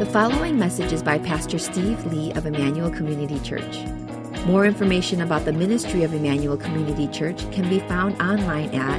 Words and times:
The 0.00 0.06
following 0.06 0.58
message 0.58 0.92
is 0.94 1.02
by 1.02 1.18
Pastor 1.18 1.58
Steve 1.58 2.06
Lee 2.06 2.32
of 2.32 2.46
Emmanuel 2.46 2.90
Community 2.90 3.38
Church. 3.40 3.84
More 4.46 4.64
information 4.64 5.20
about 5.20 5.44
the 5.44 5.52
ministry 5.52 6.04
of 6.04 6.14
Emmanuel 6.14 6.56
Community 6.56 7.06
Church 7.06 7.42
can 7.52 7.68
be 7.68 7.80
found 7.80 8.18
online 8.18 8.70
at 8.70 8.98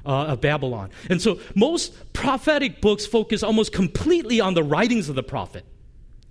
Uh, 0.05 0.25
of 0.25 0.39
Babylon. 0.41 0.91
And 1.09 1.19
so 1.19 1.39
most 1.55 2.13
prophetic 2.13 2.79
books 2.79 3.07
focus 3.07 3.41
almost 3.41 3.73
completely 3.73 4.39
on 4.39 4.53
the 4.53 4.61
writings 4.61 5.09
of 5.09 5.15
the 5.15 5.23
prophet. 5.23 5.65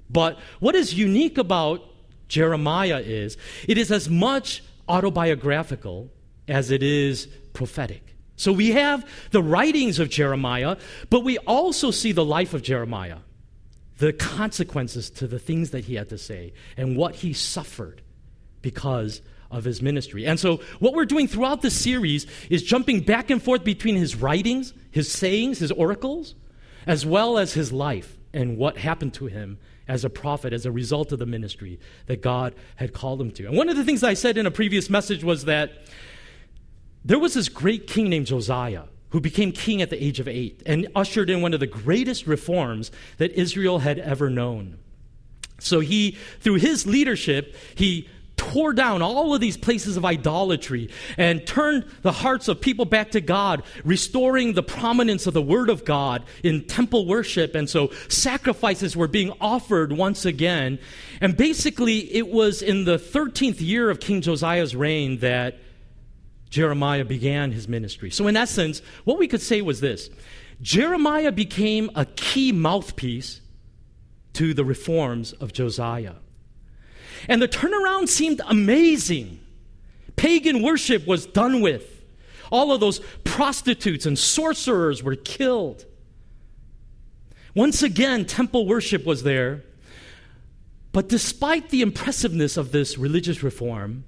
But 0.09 0.39
what 0.61 0.77
is 0.77 0.95
unique 0.95 1.39
about 1.39 1.83
Jeremiah 2.29 3.01
is 3.05 3.37
it 3.67 3.77
is 3.77 3.91
as 3.91 4.09
much 4.09 4.63
autobiographical 4.89 6.09
as 6.47 6.71
it 6.71 6.83
is 6.85 7.27
prophetic. 7.53 8.04
So 8.37 8.53
we 8.53 8.73
have 8.73 9.09
the 9.31 9.43
writings 9.43 9.99
of 9.99 10.09
Jeremiah, 10.09 10.77
but 11.11 11.21
we 11.21 11.39
also 11.39 11.91
see 11.91 12.13
the 12.13 12.25
life 12.25 12.53
of 12.53 12.63
Jeremiah, 12.63 13.19
the 13.99 14.13
consequences 14.13 15.11
to 15.11 15.27
the 15.27 15.39
things 15.39 15.71
that 15.71 15.85
he 15.85 15.95
had 15.95 16.09
to 16.09 16.19
say, 16.19 16.53
and 16.77 16.97
what 16.97 17.17
he 17.17 17.33
suffered 17.33 18.03
because 18.61 19.23
of 19.51 19.65
his 19.65 19.81
ministry. 19.81 20.27
And 20.27 20.41
so, 20.41 20.61
what 20.81 20.95
we're 20.95 21.05
doing 21.05 21.29
throughout 21.29 21.63
the 21.63 21.71
series 21.71 22.27
is 22.51 22.63
jumping 22.63 23.01
back 23.01 23.31
and 23.31 23.41
forth 23.41 23.63
between 23.63 23.95
his 23.95 24.17
writings, 24.17 24.75
his 24.91 25.11
sayings, 25.11 25.61
his 25.61 25.71
oracles, 25.71 26.35
as 26.87 27.07
well 27.07 27.39
as 27.39 27.53
his 27.55 27.73
life 27.73 28.19
and 28.33 28.59
what 28.59 28.79
happened 28.79 29.15
to 29.15 29.27
him 29.27 29.59
as 29.87 30.05
a 30.05 30.11
prophet 30.11 30.53
as 30.53 30.67
a 30.67 30.73
result 30.73 31.13
of 31.13 31.19
the 31.19 31.27
ministry 31.27 31.79
that 32.07 32.21
God 32.21 32.55
had 32.77 32.93
called 32.93 33.21
him 33.21 33.31
to. 33.33 33.47
And 33.47 33.57
one 33.57 33.69
of 33.69 33.77
the 33.77 33.85
things 33.85 34.03
I 34.03 34.15
said 34.15 34.37
in 34.37 34.47
a 34.47 34.51
previous 34.51 34.91
message 34.91 35.23
was 35.23 35.45
that 35.45 35.73
there 37.05 37.19
was 37.19 37.35
this 37.35 37.49
great 37.49 37.87
king 37.87 38.09
named 38.09 38.27
Josiah 38.27 38.85
who 39.11 39.21
became 39.21 39.53
king 39.53 39.83
at 39.83 39.91
the 39.91 40.03
age 40.03 40.19
of 40.19 40.27
eight 40.27 40.63
and 40.67 40.89
ushered 40.97 41.31
in 41.31 41.41
one 41.41 41.55
of 41.55 41.61
the 41.61 41.67
greatest 41.67 42.27
reforms 42.27 42.91
that 43.19 43.31
Israel 43.33 43.81
had 43.81 43.99
ever 43.99 44.29
known. 44.29 44.79
So 45.61 45.81
he, 45.81 46.17
through 46.41 46.57
his 46.57 46.87
leadership, 46.87 47.55
he 47.75 48.09
tore 48.37 48.73
down 48.73 49.03
all 49.03 49.33
of 49.33 49.41
these 49.41 49.57
places 49.57 49.97
of 49.97 50.05
idolatry 50.05 50.91
and 51.17 51.47
turned 51.47 51.85
the 52.03 52.13
hearts 52.13 52.49
of 52.49 52.61
people 52.61 52.85
back 52.85 53.13
to 53.13 53.21
God, 53.21 53.63
restoring 53.85 54.55
the 54.55 54.63
prominence 54.63 55.27
of 55.27 55.35
the 55.35 55.43
Word 55.43 55.71
of 55.71 55.85
God 55.85 56.25
in 56.43 56.65
temple 56.65 57.07
worship. 57.07 57.55
And 57.55 57.71
so 57.71 57.93
sacrifices 58.09 58.97
were 58.97 59.09
being 59.09 59.33
offered 59.41 59.93
once 59.93 60.25
again. 60.25 60.79
And 61.21 61.37
basically, 61.37 62.13
it 62.13 62.29
was 62.29 62.63
in 62.63 62.85
the 62.85 62.99
13th 62.99 63.61
year 63.61 63.91
of 63.91 64.01
King 64.01 64.21
Josiah's 64.21 64.75
reign 64.75 65.19
that 65.19 65.59
Jeremiah 66.55 67.05
began 67.05 67.51
his 67.51 67.67
ministry. 67.67 68.13
So, 68.13 68.29
in 68.29 68.37
essence, 68.37 68.81
what 69.03 69.19
we 69.19 69.27
could 69.27 69.43
say 69.43 69.61
was 69.61 69.81
this 69.81 70.09
Jeremiah 70.63 71.33
became 71.33 71.91
a 71.97 72.05
key 72.05 72.53
mouthpiece 72.53 73.41
to 74.35 74.55
the 74.55 74.65
reforms 74.65 75.33
of 75.33 75.53
Josiah. 75.53 76.15
And 77.29 77.43
the 77.43 77.49
turnaround 77.49 78.07
seemed 78.07 78.41
amazing. 78.47 79.41
Pagan 80.15 80.63
worship 80.63 81.09
was 81.09 81.27
done 81.27 81.61
with. 81.61 82.05
All 82.53 82.71
of 82.71 82.79
those 82.79 83.01
prostitutes 83.25 84.07
and 84.07 84.17
sorcerers 84.17 85.03
were 85.03 85.17
killed. 85.17 85.85
Once 87.53 87.83
again, 87.83 88.27
temple 88.27 88.65
worship 88.69 89.05
was 89.05 89.25
there. 89.25 89.65
But 90.93 91.09
despite 91.09 91.71
the 91.71 91.83
impressiveness 91.83 92.57
of 92.57 92.71
this 92.71 92.97
religious 92.97 93.43
reform, 93.43 94.05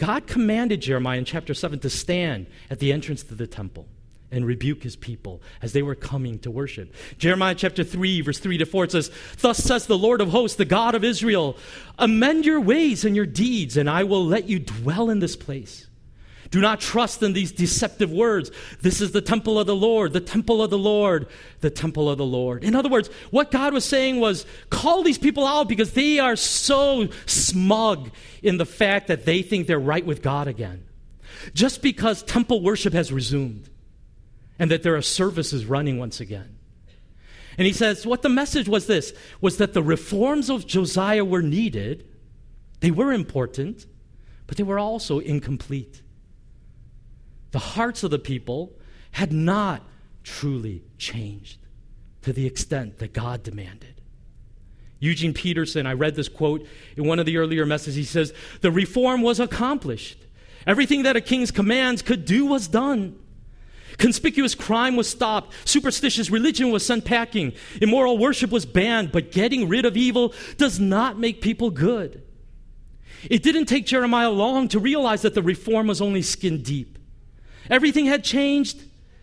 God 0.00 0.26
commanded 0.26 0.80
Jeremiah 0.80 1.18
in 1.18 1.26
chapter 1.26 1.52
7 1.52 1.78
to 1.80 1.90
stand 1.90 2.46
at 2.70 2.78
the 2.78 2.90
entrance 2.90 3.22
to 3.24 3.34
the 3.34 3.46
temple 3.46 3.86
and 4.30 4.46
rebuke 4.46 4.82
his 4.82 4.96
people 4.96 5.42
as 5.60 5.74
they 5.74 5.82
were 5.82 5.94
coming 5.94 6.38
to 6.38 6.50
worship. 6.50 6.94
Jeremiah 7.18 7.54
chapter 7.54 7.84
3, 7.84 8.22
verse 8.22 8.38
3 8.38 8.56
to 8.56 8.64
4, 8.64 8.84
it 8.84 8.92
says, 8.92 9.10
Thus 9.40 9.58
says 9.58 9.86
the 9.86 9.98
Lord 9.98 10.22
of 10.22 10.30
hosts, 10.30 10.56
the 10.56 10.64
God 10.64 10.94
of 10.94 11.04
Israel, 11.04 11.58
amend 11.98 12.46
your 12.46 12.62
ways 12.62 13.04
and 13.04 13.14
your 13.14 13.26
deeds, 13.26 13.76
and 13.76 13.90
I 13.90 14.04
will 14.04 14.24
let 14.24 14.48
you 14.48 14.58
dwell 14.58 15.10
in 15.10 15.18
this 15.18 15.36
place. 15.36 15.86
Do 16.50 16.60
not 16.60 16.80
trust 16.80 17.22
in 17.22 17.32
these 17.32 17.52
deceptive 17.52 18.10
words. 18.10 18.50
This 18.80 19.00
is 19.00 19.12
the 19.12 19.20
temple 19.20 19.58
of 19.58 19.68
the 19.68 19.76
Lord, 19.76 20.12
the 20.12 20.20
temple 20.20 20.62
of 20.62 20.70
the 20.70 20.78
Lord, 20.78 21.28
the 21.60 21.70
temple 21.70 22.10
of 22.10 22.18
the 22.18 22.26
Lord. 22.26 22.64
In 22.64 22.74
other 22.74 22.88
words, 22.88 23.08
what 23.30 23.52
God 23.52 23.72
was 23.72 23.84
saying 23.84 24.18
was 24.18 24.44
call 24.68 25.04
these 25.04 25.18
people 25.18 25.46
out 25.46 25.68
because 25.68 25.92
they 25.92 26.18
are 26.18 26.34
so 26.34 27.08
smug 27.26 28.10
in 28.42 28.56
the 28.56 28.66
fact 28.66 29.06
that 29.06 29.24
they 29.24 29.42
think 29.42 29.68
they're 29.68 29.78
right 29.78 30.04
with 30.04 30.22
God 30.22 30.48
again. 30.48 30.84
Just 31.54 31.82
because 31.82 32.22
temple 32.24 32.62
worship 32.62 32.94
has 32.94 33.12
resumed 33.12 33.70
and 34.58 34.72
that 34.72 34.82
there 34.82 34.96
are 34.96 35.02
services 35.02 35.66
running 35.66 35.98
once 35.98 36.18
again. 36.18 36.56
And 37.58 37.66
he 37.66 37.72
says, 37.72 38.06
what 38.06 38.22
the 38.22 38.28
message 38.28 38.68
was 38.68 38.88
this 38.88 39.12
was 39.40 39.58
that 39.58 39.72
the 39.72 39.82
reforms 39.82 40.50
of 40.50 40.66
Josiah 40.66 41.24
were 41.24 41.42
needed, 41.42 42.08
they 42.80 42.90
were 42.90 43.12
important, 43.12 43.86
but 44.48 44.56
they 44.56 44.62
were 44.64 44.78
also 44.78 45.20
incomplete 45.20 46.02
the 47.52 47.58
hearts 47.58 48.02
of 48.02 48.10
the 48.10 48.18
people 48.18 48.72
had 49.12 49.32
not 49.32 49.82
truly 50.22 50.82
changed 50.98 51.58
to 52.22 52.32
the 52.32 52.46
extent 52.46 52.98
that 52.98 53.12
God 53.12 53.42
demanded. 53.42 54.00
Eugene 54.98 55.32
Peterson, 55.32 55.86
I 55.86 55.94
read 55.94 56.14
this 56.14 56.28
quote 56.28 56.66
in 56.96 57.06
one 57.06 57.18
of 57.18 57.26
the 57.26 57.38
earlier 57.38 57.64
messages. 57.64 57.96
He 57.96 58.04
says, 58.04 58.34
The 58.60 58.70
reform 58.70 59.22
was 59.22 59.40
accomplished. 59.40 60.18
Everything 60.66 61.04
that 61.04 61.16
a 61.16 61.22
king's 61.22 61.50
commands 61.50 62.02
could 62.02 62.26
do 62.26 62.44
was 62.44 62.68
done. 62.68 63.18
Conspicuous 63.96 64.54
crime 64.54 64.96
was 64.96 65.08
stopped. 65.08 65.54
Superstitious 65.64 66.30
religion 66.30 66.70
was 66.70 66.84
sent 66.84 67.04
packing. 67.06 67.54
Immoral 67.80 68.18
worship 68.18 68.50
was 68.50 68.66
banned. 68.66 69.10
But 69.10 69.32
getting 69.32 69.68
rid 69.68 69.86
of 69.86 69.96
evil 69.96 70.34
does 70.58 70.78
not 70.78 71.18
make 71.18 71.40
people 71.40 71.70
good. 71.70 72.22
It 73.28 73.42
didn't 73.42 73.66
take 73.66 73.86
Jeremiah 73.86 74.30
long 74.30 74.68
to 74.68 74.78
realize 74.78 75.22
that 75.22 75.34
the 75.34 75.42
reform 75.42 75.86
was 75.86 76.00
only 76.00 76.22
skin 76.22 76.62
deep. 76.62 76.98
Everything 77.70 78.06
had 78.06 78.24
changed, 78.24 78.82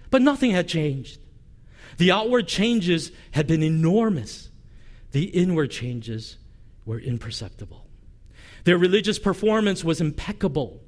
but 0.10 0.22
nothing 0.22 0.52
had 0.52 0.68
changed. 0.68 1.20
The 1.98 2.12
outward 2.12 2.48
changes 2.48 3.12
had 3.32 3.46
been 3.46 3.62
enormous, 3.62 4.50
the 5.12 5.26
inward 5.26 5.72
changes 5.72 6.38
were 6.86 7.00
imperceptible. 7.00 7.86
Their 8.64 8.78
religious 8.78 9.20
performance 9.20 9.84
was 9.84 10.00
impeccable, 10.00 10.82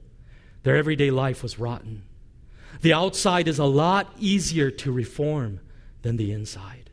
their 0.64 0.78
everyday 0.78 1.12
life 1.12 1.44
was 1.44 1.60
rotten. 1.60 2.04
The 2.82 2.94
outside 2.94 3.48
is 3.48 3.60
a 3.60 3.66
lot 3.66 4.14
easier 4.18 4.72
to 4.72 4.92
reform 4.92 5.60
than 6.02 6.18
the 6.18 6.32
inside. 6.32 6.90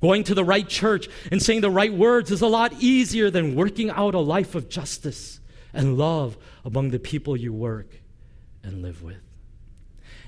Going 0.00 0.22
to 0.24 0.34
the 0.34 0.44
right 0.44 0.68
church 0.68 1.08
and 1.32 1.42
saying 1.42 1.62
the 1.62 1.70
right 1.70 1.92
words 1.92 2.30
is 2.30 2.40
a 2.40 2.46
lot 2.46 2.72
easier 2.74 3.30
than 3.30 3.56
working 3.56 3.90
out 3.90 4.14
a 4.14 4.20
life 4.20 4.54
of 4.54 4.68
justice 4.68 5.40
and 5.72 5.98
love 5.98 6.38
among 6.64 6.90
the 6.90 7.00
people 7.00 7.36
you 7.36 7.52
work 7.52 8.00
and 8.62 8.82
live 8.82 9.02
with. 9.02 9.27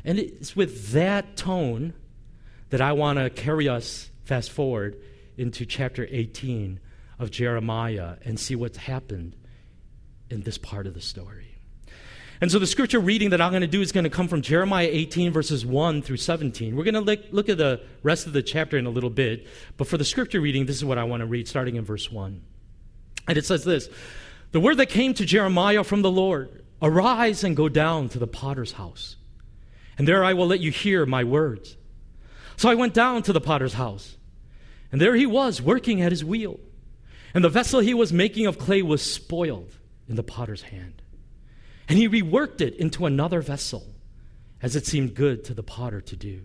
And 0.05 0.19
it's 0.19 0.56
with 0.56 0.93
that 0.93 1.37
tone 1.37 1.94
that 2.70 2.81
I 2.81 2.93
want 2.93 3.19
to 3.19 3.31
carry 3.31 3.69
us 3.69 4.11
fast 4.25 4.50
forward 4.50 4.97
into 5.37 5.67
chapter 5.67 6.06
18 6.11 6.81
of 7.19 7.31
Jeremiah 7.31 8.17
and 8.25 8.38
see 8.38 8.55
what's 8.55 8.79
happened 8.79 9.37
in 10.31 10.43
this 10.43 10.58
part 10.58 10.87
of 10.87 10.94
the 10.94 11.00
story. 11.00 11.50
And 12.41 12.50
so 12.50 12.58
the 12.58 12.67
scripture 12.67 13.00
reading 13.00 13.31
that 13.31 13.41
I'm 13.41 13.52
going 13.52 13.61
to 13.61 13.67
do 13.67 13.82
is 13.82 13.93
going 13.93 14.05
to 14.05 14.11
come 14.11 14.26
from 14.26 14.41
Jeremiah 14.41 14.88
18, 14.91 15.31
verses 15.31 15.67
1 15.67 16.00
through 16.00 16.17
17. 16.17 16.75
We're 16.75 16.85
going 16.85 16.94
to 16.94 17.00
look, 17.00 17.20
look 17.32 17.49
at 17.50 17.58
the 17.58 17.82
rest 18.02 18.26
of 18.26 18.32
the 18.32 18.43
chapter 18.43 18.79
in 18.79 18.87
a 18.87 18.91
little 18.91 19.11
bit, 19.11 19.47
but 19.76 19.87
for 19.87 19.99
the 19.99 20.06
scripture 20.06 20.41
reading, 20.41 20.64
this 20.64 20.76
is 20.76 20.85
what 20.85 20.97
I 20.97 21.05
want 21.05 21.20
to 21.20 21.26
read, 21.26 21.47
starting 21.49 21.76
in 21.76 21.85
verse 21.85 22.11
1. 22.11 22.41
And 23.29 23.37
it 23.37 23.44
says 23.44 23.64
this 23.64 23.91
The 24.52 24.61
word 24.61 24.79
that 24.79 24.87
came 24.87 25.12
to 25.14 25.26
Jeremiah 25.26 25.85
from 25.85 26.00
the 26.00 26.11
Lord 26.11 26.64
Arise 26.81 27.44
and 27.44 27.55
go 27.55 27.69
down 27.69 28.08
to 28.11 28.19
the 28.19 28.26
potter's 28.26 28.73
house, 28.73 29.17
and 29.98 30.06
there 30.06 30.25
I 30.25 30.34
will 30.34 30.46
let 30.46 30.60
you 30.60 30.70
hear 30.70 31.06
my 31.06 31.25
words. 31.25 31.76
So 32.56 32.69
I 32.69 32.75
went 32.75 32.94
down 32.94 33.22
to 33.25 33.32
the 33.32 33.40
potter's 33.40 33.75
house, 33.75 34.16
and 34.92 35.00
there 35.00 35.14
he 35.14 35.26
was 35.26 35.62
working 35.62 36.02
at 36.02 36.12
his 36.12 36.25
wheel. 36.25 36.60
And 37.32 37.44
the 37.44 37.48
vessel 37.48 37.81
he 37.81 37.94
was 37.94 38.12
making 38.12 38.46
of 38.46 38.58
clay 38.58 38.82
was 38.82 39.02
spoiled 39.02 39.72
in 40.08 40.16
the 40.16 40.22
potter's 40.22 40.62
hand. 40.62 41.02
And 41.88 41.98
he 41.98 42.08
reworked 42.08 42.60
it 42.60 42.75
into 42.76 43.06
another 43.06 43.40
vessel, 43.40 43.87
as 44.62 44.76
it 44.76 44.87
seemed 44.87 45.14
good 45.14 45.44
to 45.44 45.54
the 45.54 45.62
potter 45.62 46.00
to 46.00 46.16
do. 46.16 46.42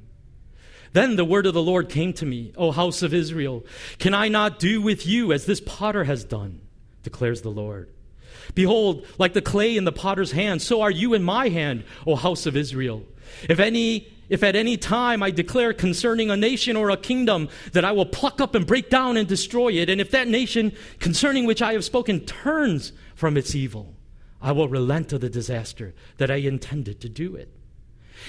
Then 0.94 1.18
the 1.18 1.26
word 1.26 1.46
of 1.46 1.54
the 1.54 1.62
Lord 1.62 1.90
came 1.90 2.14
to 2.14 2.26
me, 2.26 2.54
O 2.56 2.72
house 2.72 3.02
of 3.02 3.14
Israel, 3.14 3.66
can 4.00 4.14
I 4.14 4.30
not 4.30 4.60
do 4.60 4.82
with 4.82 5.06
you 5.06 5.34
as 5.34 5.46
this 5.46 5.60
potter 5.60 6.06
has 6.06 6.24
done? 6.24 6.62
declares 7.04 7.42
the 7.42 7.50
Lord. 7.50 7.90
Behold, 8.54 9.06
like 9.18 9.34
the 9.34 9.42
clay 9.42 9.76
in 9.76 9.84
the 9.84 9.92
potter's 9.92 10.32
hand, 10.32 10.62
so 10.62 10.82
are 10.82 10.92
you 10.92 11.14
in 11.14 11.24
my 11.24 11.50
hand, 11.50 11.84
O 12.08 12.16
house 12.16 12.46
of 12.46 12.56
Israel. 12.56 13.04
If 13.50 13.60
any 13.60 14.08
if 14.28 14.42
at 14.42 14.56
any 14.56 14.76
time 14.76 15.22
I 15.22 15.30
declare 15.30 15.72
concerning 15.74 16.32
a 16.32 16.38
nation 16.38 16.76
or 16.76 16.90
a 16.90 16.98
kingdom 16.98 17.48
that 17.74 17.86
I 17.86 17.92
will 17.92 18.08
pluck 18.08 18.42
up 18.42 18.56
and 18.56 18.66
break 18.66 18.90
down 18.90 19.18
and 19.18 19.28
destroy 19.28 19.74
it, 19.74 19.90
and 19.90 20.02
if 20.02 20.12
that 20.12 20.28
nation 20.28 20.74
concerning 21.00 21.46
which 21.46 21.62
I 21.62 21.74
have 21.74 21.86
spoken 21.86 22.22
turns 22.22 22.92
from 23.14 23.38
its 23.38 23.54
evil, 23.54 23.96
I 24.42 24.52
will 24.52 24.68
relent 24.68 25.14
of 25.14 25.22
the 25.22 25.30
disaster 25.30 25.94
that 26.18 26.32
I 26.32 26.38
intended 26.38 27.02
to 27.02 27.10
do 27.10 27.36
it. 27.36 27.52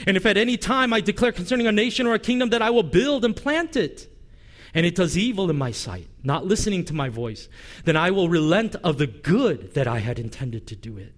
And 0.06 0.16
if 0.16 0.26
at 0.26 0.36
any 0.36 0.56
time 0.56 0.92
I 0.92 1.00
declare 1.00 1.32
concerning 1.32 1.66
a 1.66 1.72
nation 1.72 2.06
or 2.06 2.14
a 2.14 2.18
kingdom 2.18 2.50
that 2.50 2.62
I 2.62 2.70
will 2.70 2.82
build 2.82 3.24
and 3.24 3.34
plant 3.34 3.76
it, 3.76 4.12
and 4.74 4.84
it 4.84 4.94
does 4.94 5.16
evil 5.16 5.48
in 5.48 5.56
my 5.56 5.70
sight, 5.70 6.08
not 6.22 6.44
listening 6.44 6.84
to 6.86 6.94
my 6.94 7.08
voice, 7.08 7.48
then 7.84 7.96
I 7.96 8.10
will 8.10 8.28
relent 8.28 8.76
of 8.76 8.98
the 8.98 9.06
good 9.06 9.72
that 9.74 9.86
I 9.86 10.00
had 10.00 10.18
intended 10.18 10.66
to 10.66 10.76
do 10.76 10.98
it. 10.98 11.14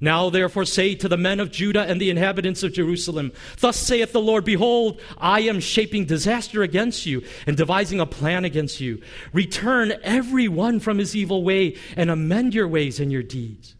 Now, 0.00 0.30
therefore, 0.30 0.64
say 0.64 0.94
to 0.94 1.08
the 1.08 1.18
men 1.18 1.40
of 1.40 1.50
Judah 1.50 1.82
and 1.82 2.00
the 2.00 2.08
inhabitants 2.08 2.62
of 2.62 2.72
Jerusalem, 2.72 3.32
Thus 3.58 3.76
saith 3.76 4.12
the 4.12 4.20
Lord, 4.20 4.46
Behold, 4.46 4.98
I 5.18 5.40
am 5.40 5.60
shaping 5.60 6.06
disaster 6.06 6.62
against 6.62 7.04
you 7.04 7.22
and 7.46 7.54
devising 7.54 8.00
a 8.00 8.06
plan 8.06 8.46
against 8.46 8.80
you. 8.80 9.02
Return 9.34 9.92
every 10.02 10.48
one 10.48 10.80
from 10.80 10.96
his 10.96 11.14
evil 11.14 11.44
way 11.44 11.76
and 11.96 12.10
amend 12.10 12.54
your 12.54 12.66
ways 12.66 12.98
and 12.98 13.12
your 13.12 13.22
deeds. 13.22 13.74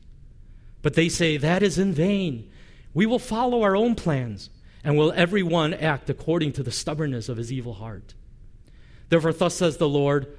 But 0.82 0.94
they 0.94 1.08
say, 1.08 1.38
That 1.38 1.62
is 1.62 1.78
in 1.78 1.94
vain. 1.94 2.50
We 2.92 3.06
will 3.06 3.18
follow 3.18 3.62
our 3.62 3.74
own 3.74 3.94
plans, 3.94 4.50
and 4.84 4.98
will 4.98 5.12
every 5.12 5.42
one 5.42 5.72
act 5.72 6.10
according 6.10 6.52
to 6.52 6.62
the 6.62 6.72
stubbornness 6.72 7.30
of 7.30 7.38
his 7.38 7.50
evil 7.50 7.74
heart. 7.74 8.14
Therefore, 9.08 9.32
thus 9.32 9.54
says 9.54 9.78
the 9.78 9.88
Lord 9.88 10.36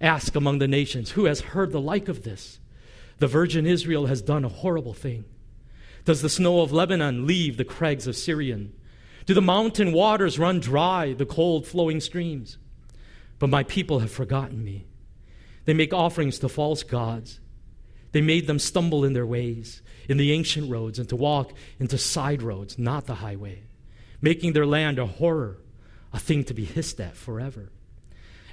Ask 0.00 0.34
among 0.34 0.58
the 0.58 0.68
nations, 0.68 1.12
who 1.12 1.24
has 1.24 1.40
heard 1.40 1.72
the 1.72 1.80
like 1.80 2.08
of 2.08 2.24
this? 2.24 2.58
The 3.24 3.28
virgin 3.28 3.64
Israel 3.64 4.04
has 4.04 4.20
done 4.20 4.44
a 4.44 4.50
horrible 4.50 4.92
thing. 4.92 5.24
Does 6.04 6.20
the 6.20 6.28
snow 6.28 6.60
of 6.60 6.72
Lebanon 6.72 7.26
leave 7.26 7.56
the 7.56 7.64
crags 7.64 8.06
of 8.06 8.16
Sirion? 8.16 8.74
Do 9.24 9.32
the 9.32 9.40
mountain 9.40 9.92
waters 9.92 10.38
run 10.38 10.60
dry, 10.60 11.14
the 11.14 11.24
cold 11.24 11.66
flowing 11.66 12.00
streams? 12.00 12.58
But 13.38 13.48
my 13.48 13.62
people 13.62 14.00
have 14.00 14.10
forgotten 14.10 14.62
me. 14.62 14.84
They 15.64 15.72
make 15.72 15.94
offerings 15.94 16.38
to 16.40 16.50
false 16.50 16.82
gods 16.82 17.40
they 18.12 18.20
made 18.20 18.46
them 18.46 18.58
stumble 18.58 19.06
in 19.06 19.14
their 19.14 19.24
ways, 19.24 19.80
in 20.06 20.18
the 20.18 20.32
ancient 20.32 20.70
roads, 20.70 20.98
and 20.98 21.08
to 21.08 21.16
walk 21.16 21.54
into 21.80 21.96
side 21.96 22.42
roads, 22.42 22.78
not 22.78 23.06
the 23.06 23.14
highway, 23.14 23.62
making 24.20 24.52
their 24.52 24.66
land 24.66 24.98
a 24.98 25.06
horror, 25.06 25.62
a 26.12 26.18
thing 26.18 26.44
to 26.44 26.52
be 26.52 26.66
hissed 26.66 27.00
at 27.00 27.16
forever. 27.16 27.72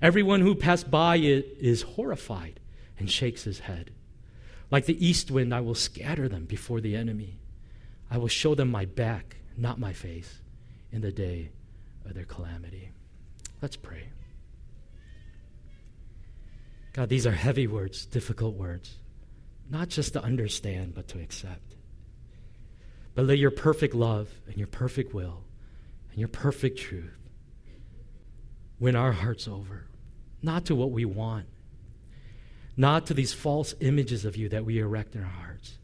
Everyone 0.01 0.39
who 0.39 0.55
passed 0.55 0.89
by 0.89 1.17
it 1.17 1.57
is 1.59 1.81
horrified 1.81 2.61
and 2.97 3.11
shakes 3.11 3.43
his 3.43 3.59
head. 3.59 3.91
Like 4.71 4.85
the 4.85 5.05
east 5.05 5.29
wind, 5.29 5.53
I 5.53 5.61
will 5.61 5.75
scatter 5.75 6.27
them 6.27 6.45
before 6.45 6.81
the 6.81 6.95
enemy. 6.95 7.37
I 8.09 8.17
will 8.17 8.27
show 8.27 8.55
them 8.55 8.71
my 8.71 8.85
back, 8.85 9.37
not 9.57 9.79
my 9.79 9.93
face, 9.93 10.39
in 10.91 11.01
the 11.01 11.11
day 11.11 11.51
of 12.05 12.13
their 12.15 12.25
calamity. 12.25 12.89
Let's 13.61 13.75
pray. 13.75 14.09
God, 16.93 17.09
these 17.09 17.27
are 17.27 17.31
heavy 17.31 17.67
words, 17.67 18.05
difficult 18.05 18.55
words 18.55 18.97
not 19.71 19.87
just 19.87 20.13
to 20.13 20.23
understand, 20.23 20.93
but 20.93 21.07
to 21.07 21.19
accept. 21.19 21.75
But 23.15 23.25
let 23.25 23.37
your 23.37 23.51
perfect 23.51 23.95
love 23.95 24.29
and 24.47 24.57
your 24.57 24.67
perfect 24.67 25.13
will 25.13 25.45
and 26.11 26.19
your 26.19 26.27
perfect 26.27 26.77
truth 26.77 27.17
win 28.79 28.97
our 28.97 29.13
hearts 29.13 29.47
over, 29.47 29.87
not 30.41 30.65
to 30.65 30.75
what 30.75 30.91
we 30.91 31.05
want, 31.05 31.45
not 32.77 33.05
to 33.07 33.13
these 33.13 33.33
false 33.33 33.75
images 33.79 34.25
of 34.25 34.37
you 34.37 34.49
that 34.49 34.65
we 34.65 34.79
erect 34.79 35.15
in 35.15 35.23
our 35.23 35.29
hearts, 35.29 35.77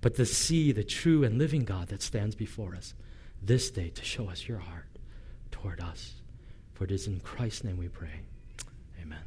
but 0.00 0.14
to 0.16 0.26
see 0.26 0.72
the 0.72 0.84
true 0.84 1.24
and 1.24 1.38
living 1.38 1.64
God 1.64 1.88
that 1.88 2.02
stands 2.02 2.34
before 2.34 2.74
us 2.74 2.94
this 3.42 3.70
day 3.70 3.90
to 3.90 4.04
show 4.04 4.28
us 4.28 4.48
your 4.48 4.58
heart 4.58 4.88
toward 5.50 5.80
us. 5.80 6.14
For 6.72 6.84
it 6.84 6.90
is 6.90 7.06
in 7.06 7.20
Christ's 7.20 7.64
name 7.64 7.76
we 7.76 7.88
pray. 7.88 8.20
Amen. 9.02 9.18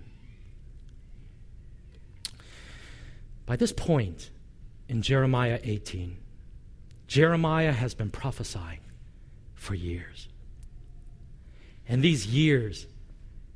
By 3.45 3.55
this 3.55 3.71
point 3.71 4.31
in 4.89 5.01
Jeremiah 5.01 5.59
18, 5.63 6.17
Jeremiah 7.07 7.71
has 7.71 7.93
been 7.93 8.09
prophesying 8.09 8.79
for 9.53 9.75
years. 9.75 10.29
And 11.87 12.01
these 12.01 12.25
years 12.25 12.87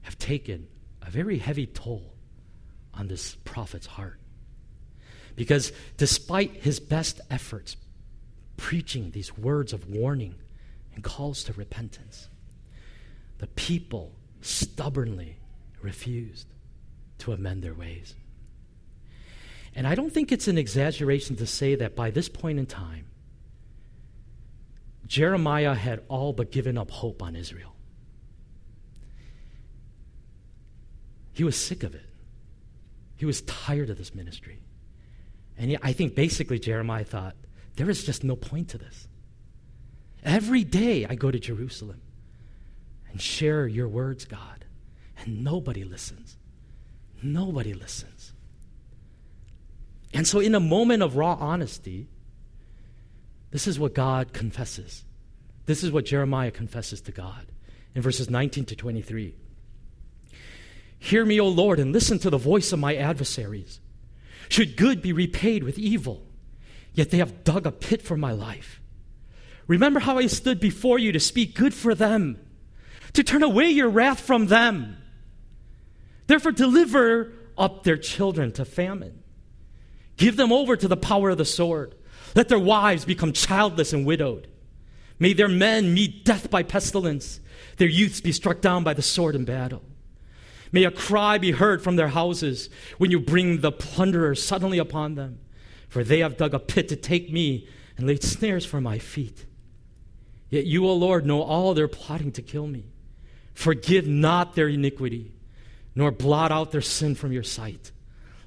have 0.02 0.18
taken 0.18 0.68
a 1.02 1.10
very 1.10 1.38
heavy 1.38 1.66
toll 1.66 2.14
on 2.98 3.08
this 3.08 3.36
prophet's 3.46 3.86
heart. 3.86 4.20
Because 5.36 5.72
despite 5.98 6.64
his 6.64 6.80
best 6.80 7.22
efforts 7.30 7.78
preaching 8.58 9.12
these 9.12 9.38
words 9.38 9.72
of 9.72 9.90
warning 9.90 10.36
and 10.96 11.04
calls 11.04 11.44
to 11.44 11.54
repentance, 11.54 12.28
the 13.38 13.48
people 13.48 14.14
stubbornly 14.42 15.38
refused 15.82 16.48
to 17.20 17.34
amend 17.34 17.64
their 17.64 17.74
ways. 17.74 18.16
And 19.76 19.86
I 19.86 19.94
don't 19.94 20.12
think 20.12 20.32
it's 20.32 20.48
an 20.48 20.58
exaggeration 20.58 21.36
to 21.36 21.46
say 21.46 21.76
that 21.76 21.96
by 21.96 22.10
this 22.10 22.30
point 22.30 22.58
in 22.58 22.66
time, 22.66 23.06
Jeremiah 25.06 25.76
had 25.76 26.02
all 26.10 26.34
but 26.34 26.52
given 26.52 26.78
up 26.78 26.90
hope 26.90 27.22
on 27.22 27.36
Israel. 27.36 27.76
He 31.34 31.44
was 31.44 31.56
sick 31.56 31.84
of 31.84 31.94
it. 31.94 32.07
He 33.18 33.26
was 33.26 33.42
tired 33.42 33.90
of 33.90 33.98
this 33.98 34.16
ministry. 34.16 34.60
And 35.58 35.78
I 35.82 35.92
think 35.92 36.16
basically 36.16 36.60
Jeremiah 36.60 37.04
thought, 37.04 37.36
there 37.76 37.90
is 37.90 38.04
just 38.04 38.24
no 38.24 38.36
point 38.36 38.70
to 38.70 38.78
this. 38.78 39.08
Every 40.24 40.64
day 40.64 41.06
I 41.06 41.16
go 41.16 41.32
to 41.32 41.40
Jerusalem 41.40 42.02
and 43.12 43.22
share 43.22 43.68
your 43.68 43.88
words, 43.88 44.26
God, 44.26 44.66
and 45.20 45.44
nobody 45.44 45.84
listens. 45.84 46.38
Nobody 47.22 47.74
listens. 47.74 48.34
And 50.14 50.28
so, 50.28 50.40
in 50.40 50.56
a 50.56 50.60
moment 50.60 51.04
of 51.04 51.16
raw 51.16 51.34
honesty, 51.40 52.08
this 53.52 53.68
is 53.68 53.80
what 53.80 53.94
God 53.94 54.34
confesses. 54.34 55.04
This 55.66 55.84
is 55.84 55.92
what 55.92 56.06
Jeremiah 56.06 56.52
confesses 56.52 57.02
to 57.02 57.12
God 57.12 57.48
in 57.94 58.02
verses 58.02 58.30
19 58.30 58.66
to 58.66 58.76
23. 58.76 59.36
Hear 61.00 61.26
me, 61.26 61.40
O 61.40 61.48
Lord, 61.48 61.80
and 61.80 61.94
listen 61.94 62.20
to 62.20 62.30
the 62.30 62.38
voice 62.38 62.72
of 62.72 62.80
my 62.80 62.96
adversaries. 62.96 63.80
Should 64.50 64.78
good 64.78 65.02
be 65.02 65.14
repaid 65.14 65.64
with 65.64 65.78
evil, 65.78 66.26
yet 66.94 67.12
they 67.12 67.18
have 67.18 67.44
dug 67.44 67.66
a 67.66 67.72
pit 67.72 68.02
for 68.02 68.18
my 68.18 68.32
life. 68.32 68.82
Remember 69.68 70.00
how 70.00 70.18
I 70.18 70.28
stood 70.28 70.60
before 70.60 70.98
you 70.98 71.12
to 71.12 71.20
speak 71.20 71.54
good 71.56 71.74
for 71.74 71.94
them, 71.94 72.40
to 73.14 73.24
turn 73.24 73.44
away 73.44 73.70
your 73.70 73.90
wrath 73.90 74.22
from 74.22 74.48
them. 74.48 74.98
Therefore, 76.28 76.52
deliver 76.52 77.34
up 77.58 77.84
their 77.84 77.98
children 77.98 78.52
to 78.54 78.66
famine 78.66 79.24
Give 80.18 80.36
them 80.36 80.52
over 80.52 80.76
to 80.76 80.88
the 80.88 80.98
power 80.98 81.30
of 81.30 81.38
the 81.38 81.46
sword. 81.46 81.96
Let 82.36 82.50
their 82.50 82.60
wives 82.60 83.06
become 83.06 83.34
childless 83.34 83.94
and 83.94 84.06
widowed. 84.06 84.48
May 85.20 85.34
their 85.34 85.48
men 85.48 85.94
meet 85.94 86.26
death 86.26 86.50
by 86.50 86.64
pestilence, 86.64 87.40
their 87.78 87.88
youths 87.88 88.22
be 88.22 88.32
struck 88.32 88.62
down 88.62 88.84
by 88.84 88.94
the 88.94 89.02
sword 89.02 89.36
in 89.36 89.46
battle. 89.46 89.84
May 90.72 90.84
a 90.84 90.92
cry 90.92 91.38
be 91.38 91.52
heard 91.52 91.82
from 91.82 91.96
their 91.96 92.10
houses 92.10 92.70
when 92.98 93.12
you 93.12 93.20
bring 93.20 93.62
the 93.62 93.72
plunderer 93.72 94.36
suddenly 94.36 94.78
upon 94.78 95.16
them, 95.16 95.40
for 95.88 96.04
they 96.04 96.20
have 96.20 96.38
dug 96.38 96.54
a 96.54 96.60
pit 96.60 96.90
to 96.90 96.96
take 96.96 97.32
me 97.32 97.68
and 97.98 98.08
laid 98.08 98.24
snares 98.24 98.66
for 98.66 98.82
my 98.82 99.00
feet. 99.00 99.46
Yet 100.50 100.66
you, 100.66 100.86
O 100.86 100.94
Lord, 100.94 101.26
know 101.26 101.42
all 101.42 101.74
their 101.74 101.88
plotting 101.88 102.32
to 102.34 102.42
kill 102.42 102.68
me. 102.68 102.86
Forgive 103.54 104.08
not 104.08 104.56
their 104.56 104.68
iniquity, 104.68 105.32
nor 105.96 106.12
blot 106.12 106.52
out 106.52 106.72
their 106.72 106.82
sin 106.82 107.16
from 107.16 107.32
your 107.32 107.44
sight. 107.44 107.92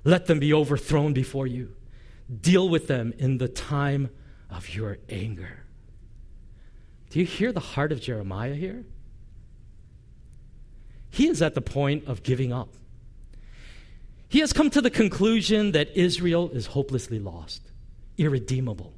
Let 0.05 0.27
them 0.27 0.39
be 0.39 0.55
overthrown 0.55 1.13
before 1.13 1.47
you. 1.47 1.75
Deal 2.41 2.69
with 2.69 2.87
them 2.87 3.13
in 3.19 3.39
the 3.39 3.49
time 3.49 4.11
of 4.49 4.75
your 4.75 4.99
anger. 5.09 5.65
Do 7.11 7.19
you 7.19 7.27
hear 7.27 7.53
the 7.53 7.61
heart 7.61 7.93
of 7.93 8.01
Jeremiah 8.01 8.55
here? 8.55 8.85
He 11.11 11.29
is 11.29 11.43
at 11.43 11.55
the 11.55 11.61
point 11.61 12.07
of 12.07 12.23
giving 12.23 12.53
up. 12.53 12.75
He 14.29 14.39
has 14.41 14.53
come 14.53 14.71
to 14.71 14.81
the 14.81 14.91
conclusion 14.91 15.73
that 15.73 15.97
Israel 15.97 16.51
is 16.51 16.67
hopelessly 16.67 17.19
lost, 17.19 17.63
irredeemable. 18.17 18.95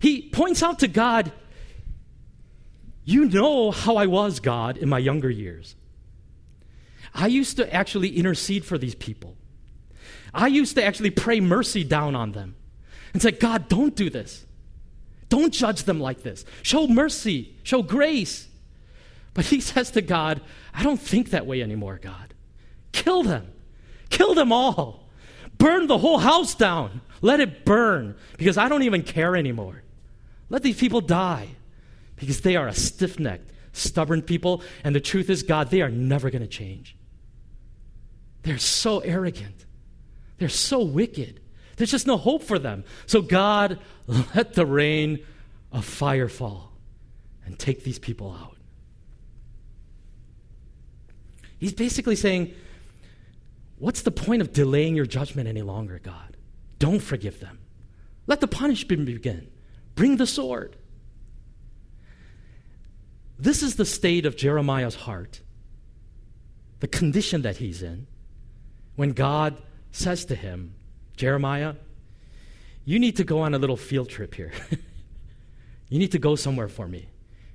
He 0.00 0.28
points 0.30 0.62
out 0.62 0.78
to 0.80 0.88
God, 0.88 1.30
You 3.04 3.26
know 3.26 3.70
how 3.70 3.96
I 3.96 4.06
was, 4.06 4.40
God, 4.40 4.78
in 4.78 4.88
my 4.88 4.98
younger 4.98 5.30
years. 5.30 5.76
I 7.14 7.26
used 7.26 7.58
to 7.58 7.72
actually 7.72 8.16
intercede 8.16 8.64
for 8.64 8.78
these 8.78 8.94
people. 8.94 9.36
I 10.32 10.48
used 10.48 10.74
to 10.76 10.84
actually 10.84 11.10
pray 11.10 11.40
mercy 11.40 11.84
down 11.84 12.16
on 12.16 12.32
them 12.32 12.56
and 13.12 13.22
say, 13.22 13.30
God, 13.30 13.68
don't 13.68 13.94
do 13.94 14.10
this. 14.10 14.44
Don't 15.28 15.52
judge 15.52 15.84
them 15.84 16.00
like 16.00 16.22
this. 16.22 16.44
Show 16.62 16.88
mercy, 16.88 17.54
show 17.62 17.82
grace. 17.82 18.48
But 19.34 19.46
he 19.46 19.60
says 19.60 19.90
to 19.92 20.00
God, 20.00 20.40
I 20.72 20.82
don't 20.82 21.00
think 21.00 21.30
that 21.30 21.46
way 21.46 21.60
anymore, 21.60 21.98
God. 22.00 22.34
Kill 22.92 23.24
them. 23.24 23.52
Kill 24.08 24.34
them 24.34 24.52
all. 24.52 25.08
Burn 25.58 25.88
the 25.88 25.98
whole 25.98 26.18
house 26.18 26.54
down. 26.54 27.00
Let 27.20 27.40
it 27.40 27.64
burn 27.64 28.16
because 28.38 28.56
I 28.56 28.68
don't 28.68 28.82
even 28.82 29.02
care 29.02 29.36
anymore. 29.36 29.82
Let 30.48 30.62
these 30.62 30.78
people 30.78 31.00
die 31.00 31.48
because 32.16 32.42
they 32.42 32.54
are 32.54 32.68
a 32.68 32.74
stiff 32.74 33.18
necked, 33.18 33.50
stubborn 33.72 34.22
people. 34.22 34.62
And 34.84 34.94
the 34.94 35.00
truth 35.00 35.30
is, 35.30 35.42
God, 35.42 35.70
they 35.70 35.82
are 35.82 35.90
never 35.90 36.30
going 36.30 36.42
to 36.42 36.48
change. 36.48 36.96
They're 38.42 38.58
so 38.58 39.00
arrogant. 39.00 39.64
They're 40.38 40.48
so 40.48 40.82
wicked. 40.82 41.40
There's 41.76 41.90
just 41.90 42.06
no 42.06 42.16
hope 42.16 42.42
for 42.42 42.58
them. 42.58 42.84
So, 43.06 43.22
God, 43.22 43.78
let 44.06 44.54
the 44.54 44.66
rain 44.66 45.24
of 45.72 45.84
fire 45.84 46.28
fall 46.28 46.72
and 47.44 47.58
take 47.58 47.84
these 47.84 47.98
people 47.98 48.32
out. 48.32 48.56
He's 51.64 51.72
basically 51.72 52.14
saying, 52.14 52.52
What's 53.78 54.02
the 54.02 54.10
point 54.10 54.42
of 54.42 54.52
delaying 54.52 54.96
your 54.96 55.06
judgment 55.06 55.48
any 55.48 55.62
longer, 55.62 55.98
God? 55.98 56.36
Don't 56.78 57.00
forgive 57.00 57.40
them. 57.40 57.58
Let 58.26 58.42
the 58.42 58.46
punishment 58.46 59.06
begin. 59.06 59.48
Bring 59.94 60.18
the 60.18 60.26
sword. 60.26 60.76
This 63.38 63.62
is 63.62 63.76
the 63.76 63.86
state 63.86 64.26
of 64.26 64.36
Jeremiah's 64.36 64.94
heart, 64.94 65.40
the 66.80 66.86
condition 66.86 67.40
that 67.40 67.56
he's 67.56 67.82
in, 67.82 68.08
when 68.96 69.12
God 69.12 69.56
says 69.90 70.26
to 70.26 70.34
him, 70.34 70.74
Jeremiah, 71.16 71.76
you 72.84 72.98
need 72.98 73.16
to 73.16 73.24
go 73.24 73.40
on 73.40 73.54
a 73.54 73.58
little 73.58 73.78
field 73.78 74.10
trip 74.10 74.34
here. 74.34 74.52
you 75.88 75.98
need 75.98 76.12
to 76.12 76.18
go 76.18 76.36
somewhere 76.36 76.68
for 76.68 76.86
me 76.86 77.08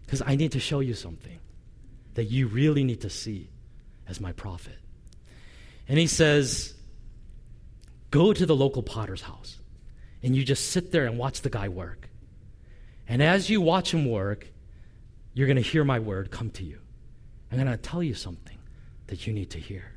because 0.03 0.23
I 0.25 0.35
need 0.35 0.53
to 0.53 0.59
show 0.59 0.79
you 0.79 0.95
something 0.95 1.37
that 2.15 2.23
you 2.23 2.47
really 2.47 2.83
need 2.83 3.01
to 3.01 3.09
see 3.11 3.49
as 4.09 4.19
my 4.19 4.31
prophet. 4.31 4.77
And 5.87 5.97
he 5.97 6.07
says, 6.07 6.73
Go 8.11 8.33
to 8.33 8.45
the 8.45 8.55
local 8.55 8.81
potter's 8.81 9.21
house 9.21 9.59
and 10.23 10.35
you 10.35 10.43
just 10.43 10.71
sit 10.71 10.91
there 10.91 11.05
and 11.05 11.17
watch 11.17 11.41
the 11.41 11.49
guy 11.49 11.69
work. 11.69 12.09
And 13.07 13.23
as 13.23 13.49
you 13.49 13.61
watch 13.61 13.93
him 13.93 14.09
work, 14.09 14.47
you're 15.33 15.47
going 15.47 15.57
to 15.57 15.61
hear 15.61 15.83
my 15.83 15.99
word 15.99 16.31
come 16.31 16.49
to 16.51 16.63
you. 16.63 16.79
I'm 17.51 17.57
going 17.57 17.69
to 17.69 17.77
tell 17.77 18.03
you 18.03 18.13
something 18.13 18.57
that 19.07 19.25
you 19.25 19.33
need 19.33 19.51
to 19.51 19.59
hear. 19.59 19.91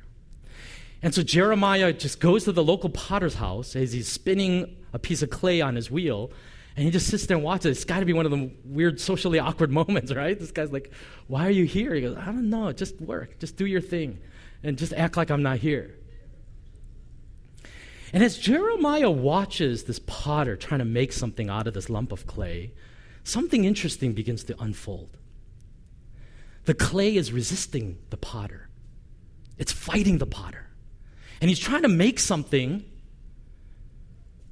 And 1.02 1.14
so 1.14 1.23
Jeremiah 1.23 1.92
just 1.92 2.21
goes 2.21 2.45
to 2.45 2.52
the 2.52 2.62
local 2.62 2.88
potter's 2.88 3.35
house 3.35 3.75
as 3.75 3.92
he's 3.92 4.09
spinning 4.09 4.76
a 4.92 4.99
piece 4.99 5.23
of 5.23 5.31
clay 5.31 5.61
on 5.61 5.75
his 5.75 5.90
wheel, 5.90 6.31
and 6.76 6.85
he 6.85 6.91
just 6.91 7.09
sits 7.09 7.26
there 7.26 7.37
and 7.37 7.45
watches. 7.45 7.76
It's 7.76 7.85
got 7.85 8.00
to 8.00 8.07
be 8.07 8.12
one 8.12 8.25
of 8.25 8.33
the 8.33 8.50
weird, 8.64 9.00
socially 9.00 9.38
awkward 9.38 9.71
moments, 9.81 10.12
right? 10.12 10.38
This 10.38 10.50
guy's 10.50 10.73
like, 10.73 10.91
Why 11.26 11.47
are 11.47 11.50
you 11.50 11.64
here? 11.64 11.95
He 11.95 12.00
goes, 12.00 12.17
I 12.17 12.26
don't 12.26 12.49
know. 12.49 12.73
Just 12.73 13.00
work. 13.00 13.38
Just 13.38 13.57
do 13.57 13.67
your 13.67 13.81
thing. 13.81 14.19
And 14.62 14.79
just 14.79 14.93
act 14.93 15.17
like 15.17 15.31
I'm 15.31 15.43
not 15.43 15.59
here. 15.59 15.97
And 18.12 18.23
as 18.23 18.37
Jeremiah 18.37 19.11
watches 19.11 19.85
this 19.85 19.99
potter 19.99 20.57
trying 20.57 20.81
to 20.81 20.85
make 20.85 21.12
something 21.12 21.49
out 21.49 21.67
of 21.67 21.75
this 21.75 21.88
lump 21.88 22.12
of 22.12 22.26
clay, 22.26 22.73
something 23.25 23.64
interesting 23.64 24.12
begins 24.12 24.45
to 24.45 24.62
unfold. 24.62 25.17
The 26.64 26.75
clay 26.75 27.17
is 27.17 27.33
resisting 27.33 27.99
the 28.11 28.17
potter, 28.17 28.69
it's 29.59 29.73
fighting 29.73 30.19
the 30.19 30.26
potter. 30.26 30.69
And 31.41 31.49
he's 31.49 31.59
trying 31.59 31.83
to 31.83 31.88
make 31.88 32.21
something, 32.21 32.85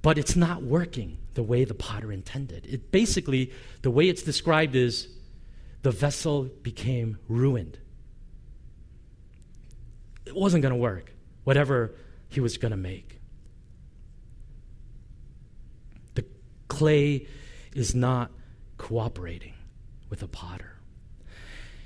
but 0.03 0.19
it's 0.19 0.35
not 0.35 0.65
working 0.65 1.19
the 1.41 1.45
way 1.45 1.65
the 1.65 1.73
potter 1.73 2.13
intended. 2.13 2.67
It 2.67 2.93
basically, 2.93 3.51
the 3.81 3.91
way 3.91 4.11
it's 4.11 4.23
described 4.23 4.77
is 4.77 5.09
the 5.81 5.91
vessel 5.91 6.43
became 6.43 7.17
ruined. 7.29 7.79
It 10.27 10.37
wasn't 10.37 10.61
going 10.61 10.75
to 10.75 10.79
work, 10.79 11.15
whatever 11.45 11.95
he 12.29 12.41
was 12.41 12.59
going 12.59 12.73
to 12.73 12.77
make. 12.77 13.23
The 16.15 16.27
clay 16.69 17.27
is 17.75 17.95
not 17.95 18.31
cooperating 18.77 19.55
with 20.11 20.21
the 20.21 20.29
potter. 20.29 20.77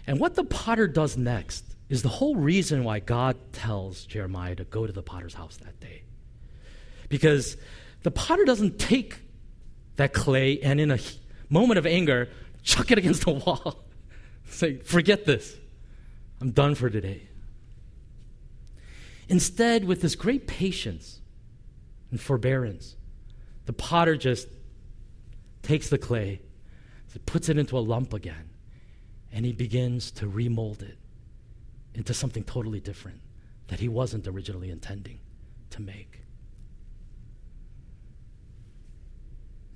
And 0.04 0.18
what 0.18 0.34
the 0.34 0.42
potter 0.42 0.88
does 0.88 1.16
next 1.16 1.64
is 1.88 2.02
the 2.02 2.08
whole 2.08 2.34
reason 2.34 2.82
why 2.82 2.98
God 2.98 3.36
tells 3.52 4.04
Jeremiah 4.04 4.56
to 4.56 4.64
go 4.64 4.84
to 4.84 4.92
the 4.92 5.04
potter's 5.04 5.34
house 5.34 5.58
that 5.58 5.78
day. 5.78 6.02
Because 7.08 7.56
the 8.02 8.10
potter 8.10 8.44
doesn't 8.44 8.80
take 8.80 9.20
that 9.96 10.12
clay 10.12 10.60
and 10.60 10.80
in 10.80 10.90
a 10.90 10.98
moment 11.48 11.78
of 11.78 11.86
anger, 11.86 12.28
chuck 12.62 12.90
it 12.90 12.98
against 12.98 13.24
the 13.24 13.32
wall. 13.46 13.84
Say, 14.46 14.78
forget 14.78 15.24
this. 15.24 15.56
I'm 16.40 16.50
done 16.50 16.74
for 16.74 16.90
today. 16.90 17.28
Instead, 19.28 19.84
with 19.84 20.02
this 20.02 20.14
great 20.14 20.46
patience 20.46 21.20
and 22.10 22.20
forbearance, 22.20 22.96
the 23.66 23.72
potter 23.72 24.16
just 24.16 24.48
takes 25.62 25.88
the 25.88 25.98
clay, 25.98 26.42
puts 27.24 27.48
it 27.48 27.56
into 27.56 27.78
a 27.78 27.80
lump 27.80 28.12
again, 28.12 28.50
and 29.32 29.46
he 29.46 29.52
begins 29.52 30.10
to 30.10 30.28
remold 30.28 30.82
it 30.82 30.98
into 31.94 32.12
something 32.12 32.44
totally 32.44 32.80
different 32.80 33.20
that 33.68 33.80
he 33.80 33.88
wasn't 33.88 34.26
originally 34.26 34.70
intending 34.70 35.20
to 35.70 35.80
make. 35.80 36.23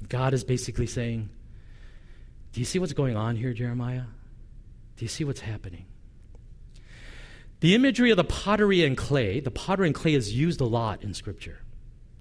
God 0.07 0.35
is 0.35 0.45
basically 0.45 0.87
saying, 0.87 1.31
Do 2.53 2.61
you 2.61 2.67
see 2.67 2.79
what's 2.79 2.93
going 2.93 3.17
on 3.17 3.37
here, 3.37 3.53
Jeremiah? 3.53 4.05
Do 4.97 5.05
you 5.05 5.09
see 5.09 5.25
what's 5.25 5.41
happening? 5.41 5.87
The 7.61 7.75
imagery 7.75 8.11
of 8.11 8.17
the 8.17 8.25
pottery 8.25 8.85
and 8.85 8.97
clay, 8.97 9.41
the 9.41 9.51
pottery 9.51 9.89
and 9.89 9.95
clay 9.95 10.15
is 10.15 10.35
used 10.35 10.61
a 10.61 10.65
lot 10.65 11.03
in 11.03 11.13
Scripture. 11.13 11.59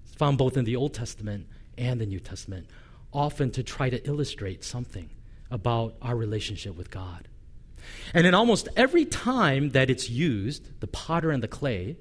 It's 0.05 0.15
found 0.15 0.37
both 0.37 0.57
in 0.57 0.65
the 0.65 0.75
Old 0.75 0.93
Testament 0.93 1.47
and 1.77 2.01
the 2.01 2.07
New 2.07 2.19
Testament, 2.19 2.67
often 3.13 3.51
to 3.51 3.63
try 3.63 3.89
to 3.89 4.03
illustrate 4.07 4.63
something 4.63 5.09
about 5.51 5.95
our 6.01 6.15
relationship 6.15 6.75
with 6.75 6.89
God. 6.89 7.27
And 8.13 8.25
in 8.25 8.33
almost 8.33 8.67
every 8.75 9.05
time 9.05 9.69
that 9.71 9.89
it's 9.89 10.09
used, 10.09 10.79
the 10.81 10.87
potter 10.87 11.29
and 11.29 11.43
the 11.43 11.47
clay, 11.47 11.97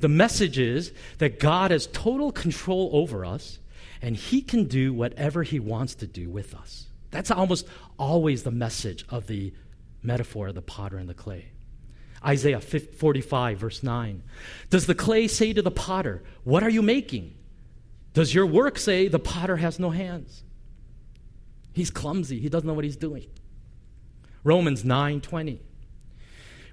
the 0.00 0.08
message 0.08 0.58
is 0.58 0.92
that 1.18 1.40
God 1.40 1.70
has 1.70 1.86
total 1.86 2.32
control 2.32 2.90
over 2.92 3.24
us 3.24 3.58
and 4.02 4.16
he 4.16 4.42
can 4.42 4.64
do 4.64 4.92
whatever 4.92 5.44
he 5.44 5.60
wants 5.60 5.94
to 5.94 6.06
do 6.06 6.28
with 6.28 6.54
us. 6.54 6.88
That's 7.12 7.30
almost 7.30 7.66
always 7.98 8.42
the 8.42 8.50
message 8.50 9.06
of 9.08 9.28
the 9.28 9.54
metaphor 10.02 10.48
of 10.48 10.56
the 10.56 10.62
potter 10.62 10.98
and 10.98 11.08
the 11.08 11.14
clay. 11.14 11.46
Isaiah 12.24 12.60
45, 12.60 13.58
verse 13.58 13.82
9. 13.82 14.22
Does 14.70 14.86
the 14.86 14.94
clay 14.94 15.28
say 15.28 15.52
to 15.52 15.62
the 15.62 15.70
potter, 15.70 16.22
What 16.44 16.62
are 16.62 16.70
you 16.70 16.82
making? 16.82 17.34
Does 18.12 18.34
your 18.34 18.46
work 18.46 18.78
say 18.78 19.08
the 19.08 19.18
potter 19.18 19.56
has 19.56 19.78
no 19.78 19.90
hands? 19.90 20.42
He's 21.72 21.90
clumsy, 21.90 22.40
he 22.40 22.48
doesn't 22.48 22.66
know 22.66 22.74
what 22.74 22.84
he's 22.84 22.96
doing. 22.96 23.26
Romans 24.44 24.82
9:20. 24.82 25.60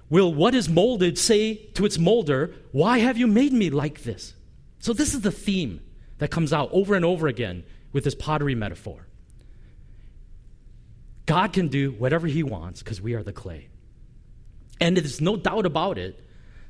Will 0.08 0.34
what 0.34 0.54
is 0.54 0.68
molded 0.68 1.16
say 1.16 1.54
to 1.74 1.86
its 1.86 1.98
molder, 1.98 2.52
"Why 2.72 2.98
have 2.98 3.16
you 3.16 3.28
made 3.28 3.52
me 3.52 3.70
like 3.70 4.02
this?" 4.02 4.34
So 4.80 4.92
this 4.92 5.14
is 5.14 5.20
the 5.20 5.30
theme 5.30 5.80
that 6.20 6.30
comes 6.30 6.52
out 6.52 6.68
over 6.72 6.94
and 6.94 7.04
over 7.04 7.26
again 7.26 7.64
with 7.92 8.04
this 8.04 8.14
pottery 8.14 8.54
metaphor. 8.54 9.06
God 11.26 11.52
can 11.52 11.68
do 11.68 11.90
whatever 11.92 12.26
he 12.26 12.42
wants 12.42 12.82
because 12.82 13.00
we 13.00 13.14
are 13.14 13.22
the 13.22 13.32
clay. 13.32 13.68
And 14.80 14.96
there's 14.96 15.20
no 15.20 15.36
doubt 15.36 15.66
about 15.66 15.98
it 15.98 16.24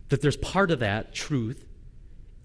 that 0.08 0.22
there's 0.22 0.36
part 0.36 0.70
of 0.70 0.80
that 0.80 1.14
truth 1.14 1.64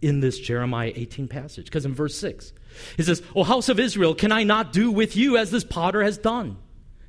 in 0.02 0.20
this 0.20 0.40
Jeremiah 0.40 0.92
18 0.94 1.28
passage. 1.28 1.66
Because 1.66 1.86
in 1.86 1.94
verse 1.94 2.16
6, 2.18 2.54
He 2.98 3.04
says, 3.04 3.22
O 3.36 3.44
house 3.44 3.70
of 3.70 3.80
Israel, 3.80 4.14
can 4.14 4.32
I 4.32 4.44
not 4.44 4.74
do 4.74 4.92
with 4.92 5.16
you 5.16 5.38
as 5.38 5.52
this 5.52 5.64
potter 5.64 6.04
has 6.04 6.18
done? 6.18 6.58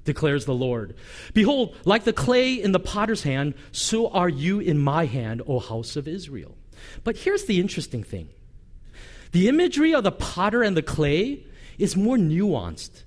declares 0.04 0.44
the 0.44 0.54
Lord. 0.54 0.94
Behold, 1.34 1.74
like 1.84 2.04
the 2.04 2.12
clay 2.12 2.54
in 2.54 2.70
the 2.70 2.78
potter's 2.78 3.24
hand, 3.24 3.54
so 3.72 4.08
are 4.08 4.28
you 4.28 4.60
in 4.60 4.78
my 4.78 5.04
hand, 5.04 5.42
O 5.48 5.58
house 5.58 5.96
of 5.96 6.06
Israel. 6.06 6.56
But 7.02 7.16
here's 7.16 7.46
the 7.46 7.58
interesting 7.60 8.04
thing 8.04 8.28
the 9.32 9.48
imagery 9.48 9.94
of 9.94 10.04
the 10.04 10.12
potter 10.12 10.62
and 10.62 10.76
the 10.76 10.82
clay 10.82 11.44
is 11.78 11.96
more 11.96 12.16
nuanced 12.16 13.04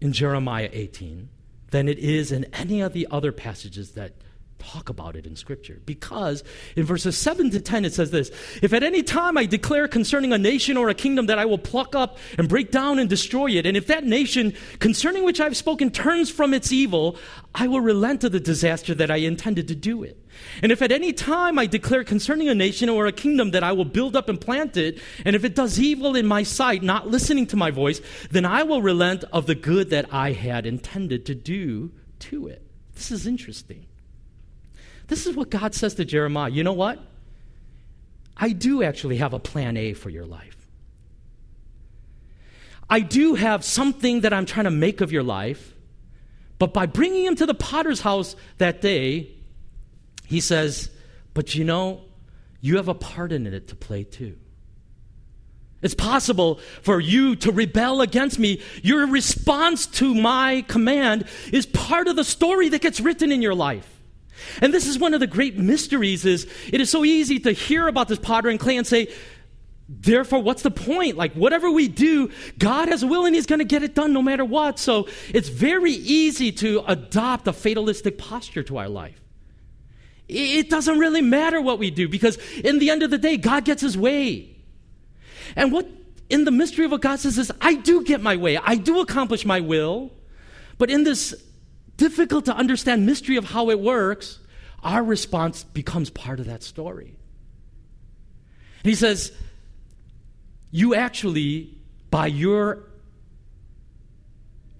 in 0.00 0.12
Jeremiah 0.12 0.70
18 0.72 1.28
than 1.70 1.88
it 1.88 1.98
is 1.98 2.32
in 2.32 2.44
any 2.52 2.80
of 2.80 2.92
the 2.92 3.06
other 3.10 3.32
passages 3.32 3.92
that 3.92 4.12
talk 4.62 4.88
about 4.88 5.16
it 5.16 5.26
in 5.26 5.36
Scripture. 5.36 5.80
Because 5.84 6.44
in 6.76 6.84
verses 6.84 7.16
7 7.16 7.50
to 7.50 7.60
10, 7.60 7.84
it 7.84 7.94
says 7.94 8.10
this 8.10 8.30
If 8.62 8.72
at 8.72 8.82
any 8.82 9.02
time 9.02 9.36
I 9.36 9.46
declare 9.46 9.88
concerning 9.88 10.32
a 10.32 10.38
nation 10.38 10.76
or 10.76 10.88
a 10.88 10.94
kingdom 10.94 11.26
that 11.26 11.38
I 11.38 11.44
will 11.44 11.58
pluck 11.58 11.94
up 11.94 12.18
and 12.38 12.48
break 12.48 12.70
down 12.70 12.98
and 12.98 13.08
destroy 13.08 13.50
it, 13.50 13.66
and 13.66 13.76
if 13.76 13.86
that 13.88 14.04
nation 14.04 14.54
concerning 14.78 15.24
which 15.24 15.40
I've 15.40 15.56
spoken 15.56 15.90
turns 15.90 16.30
from 16.30 16.54
its 16.54 16.72
evil, 16.72 17.16
I 17.54 17.66
will 17.68 17.80
relent 17.80 18.24
of 18.24 18.32
the 18.32 18.40
disaster 18.40 18.94
that 18.94 19.10
I 19.10 19.16
intended 19.16 19.68
to 19.68 19.74
do 19.74 20.02
it. 20.02 20.18
And 20.62 20.72
if 20.72 20.80
at 20.80 20.92
any 20.92 21.12
time 21.12 21.58
I 21.58 21.66
declare 21.66 22.04
concerning 22.04 22.48
a 22.48 22.54
nation 22.54 22.88
or 22.88 23.06
a 23.06 23.12
kingdom 23.12 23.50
that 23.50 23.62
I 23.62 23.72
will 23.72 23.84
build 23.84 24.16
up 24.16 24.28
and 24.28 24.40
plant 24.40 24.76
it, 24.76 24.98
and 25.24 25.36
if 25.36 25.44
it 25.44 25.54
does 25.54 25.78
evil 25.78 26.16
in 26.16 26.26
my 26.26 26.42
sight, 26.42 26.82
not 26.82 27.08
listening 27.08 27.46
to 27.48 27.56
my 27.56 27.70
voice, 27.70 28.00
then 28.30 28.46
I 28.46 28.62
will 28.62 28.80
relent 28.80 29.24
of 29.32 29.46
the 29.46 29.54
good 29.54 29.90
that 29.90 30.12
I 30.12 30.32
had 30.32 30.66
intended 30.66 31.26
to 31.26 31.34
do 31.34 31.92
to 32.20 32.48
it. 32.48 32.66
This 32.94 33.10
is 33.10 33.26
interesting. 33.26 33.86
This 35.12 35.26
is 35.26 35.36
what 35.36 35.50
God 35.50 35.74
says 35.74 35.92
to 35.96 36.06
Jeremiah. 36.06 36.48
You 36.48 36.64
know 36.64 36.72
what? 36.72 36.98
I 38.34 38.52
do 38.52 38.82
actually 38.82 39.18
have 39.18 39.34
a 39.34 39.38
plan 39.38 39.76
A 39.76 39.92
for 39.92 40.08
your 40.08 40.24
life. 40.24 40.56
I 42.88 43.00
do 43.00 43.34
have 43.34 43.62
something 43.62 44.22
that 44.22 44.32
I'm 44.32 44.46
trying 44.46 44.64
to 44.64 44.70
make 44.70 45.02
of 45.02 45.12
your 45.12 45.22
life, 45.22 45.74
but 46.58 46.72
by 46.72 46.86
bringing 46.86 47.26
him 47.26 47.36
to 47.36 47.44
the 47.44 47.52
potter's 47.52 48.00
house 48.00 48.36
that 48.56 48.80
day, 48.80 49.28
he 50.24 50.40
says, 50.40 50.88
But 51.34 51.54
you 51.54 51.64
know, 51.64 52.00
you 52.62 52.78
have 52.78 52.88
a 52.88 52.94
part 52.94 53.32
in 53.32 53.46
it 53.46 53.68
to 53.68 53.76
play 53.76 54.04
too. 54.04 54.38
It's 55.82 55.92
possible 55.92 56.58
for 56.80 57.00
you 57.00 57.36
to 57.36 57.52
rebel 57.52 58.00
against 58.00 58.38
me. 58.38 58.62
Your 58.82 59.06
response 59.06 59.86
to 59.88 60.14
my 60.14 60.64
command 60.68 61.26
is 61.52 61.66
part 61.66 62.08
of 62.08 62.16
the 62.16 62.24
story 62.24 62.70
that 62.70 62.80
gets 62.80 62.98
written 62.98 63.30
in 63.30 63.42
your 63.42 63.54
life. 63.54 63.91
And 64.60 64.72
this 64.72 64.86
is 64.86 64.98
one 64.98 65.14
of 65.14 65.20
the 65.20 65.26
great 65.26 65.56
mysteries 65.56 66.24
is 66.24 66.46
it 66.72 66.80
is 66.80 66.90
so 66.90 67.04
easy 67.04 67.38
to 67.40 67.52
hear 67.52 67.88
about 67.88 68.08
this 68.08 68.18
potter 68.18 68.48
and 68.48 68.58
clay 68.58 68.76
and 68.76 68.86
say, 68.86 69.12
therefore, 69.88 70.42
what's 70.42 70.62
the 70.62 70.70
point? 70.70 71.16
Like, 71.16 71.34
whatever 71.34 71.70
we 71.70 71.88
do, 71.88 72.30
God 72.58 72.88
has 72.88 73.02
a 73.02 73.06
will 73.06 73.26
and 73.26 73.34
He's 73.34 73.46
going 73.46 73.58
to 73.58 73.64
get 73.64 73.82
it 73.82 73.94
done 73.94 74.12
no 74.12 74.22
matter 74.22 74.44
what. 74.44 74.78
So 74.78 75.08
it's 75.28 75.48
very 75.48 75.92
easy 75.92 76.52
to 76.52 76.84
adopt 76.86 77.46
a 77.48 77.52
fatalistic 77.52 78.18
posture 78.18 78.62
to 78.64 78.78
our 78.78 78.88
life. 78.88 79.20
It 80.28 80.70
doesn't 80.70 80.98
really 80.98 81.20
matter 81.20 81.60
what 81.60 81.78
we 81.78 81.90
do 81.90 82.08
because 82.08 82.38
in 82.60 82.78
the 82.78 82.90
end 82.90 83.02
of 83.02 83.10
the 83.10 83.18
day, 83.18 83.36
God 83.36 83.64
gets 83.64 83.82
His 83.82 83.98
way. 83.98 84.56
And 85.56 85.72
what 85.72 85.86
in 86.30 86.44
the 86.44 86.50
mystery 86.50 86.86
of 86.86 86.90
what 86.90 87.02
God 87.02 87.18
says 87.18 87.36
is, 87.36 87.52
I 87.60 87.74
do 87.74 88.02
get 88.02 88.22
my 88.22 88.36
way, 88.36 88.56
I 88.56 88.76
do 88.76 89.00
accomplish 89.00 89.44
my 89.44 89.60
will, 89.60 90.12
but 90.78 90.90
in 90.90 91.04
this 91.04 91.34
difficult 92.02 92.46
to 92.46 92.56
understand 92.56 93.06
mystery 93.06 93.36
of 93.36 93.44
how 93.44 93.70
it 93.70 93.78
works, 93.78 94.40
our 94.82 95.04
response 95.04 95.62
becomes 95.62 96.10
part 96.10 96.40
of 96.40 96.46
that 96.46 96.64
story. 96.64 97.14
And 98.82 98.90
he 98.90 98.96
says, 98.96 99.30
You 100.72 100.96
actually, 100.96 101.78
by 102.10 102.26
your 102.26 102.90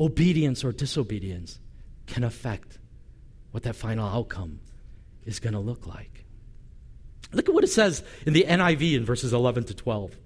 obedience 0.01 0.65
or 0.65 0.73
disobedience, 0.73 1.61
can 2.09 2.25
affect 2.25 2.81
what 3.53 3.63
that 3.63 3.77
final 3.77 4.09
outcome 4.09 4.59
is 5.25 5.39
going 5.39 5.53
to 5.53 5.61
look 5.61 5.87
like. 5.87 6.25
Look 7.33 7.49
at 7.49 7.55
what 7.55 7.63
it 7.63 7.69
says 7.71 8.03
in 8.27 8.33
the 8.33 8.45
NIV 8.49 8.95
in 8.95 9.05
verses 9.05 9.33
11 9.33 9.65
to 9.65 9.75
12. 9.75 10.17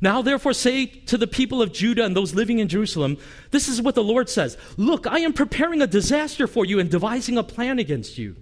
Now, 0.00 0.22
therefore, 0.22 0.52
say 0.52 0.86
to 0.86 1.18
the 1.18 1.26
people 1.26 1.60
of 1.60 1.72
Judah 1.72 2.04
and 2.04 2.16
those 2.16 2.34
living 2.34 2.58
in 2.58 2.68
Jerusalem, 2.68 3.18
this 3.50 3.68
is 3.68 3.82
what 3.82 3.94
the 3.94 4.04
Lord 4.04 4.28
says 4.28 4.56
Look, 4.76 5.06
I 5.06 5.20
am 5.20 5.32
preparing 5.32 5.82
a 5.82 5.86
disaster 5.86 6.46
for 6.46 6.64
you 6.64 6.78
and 6.78 6.90
devising 6.90 7.36
a 7.36 7.42
plan 7.42 7.78
against 7.78 8.18
you. 8.18 8.36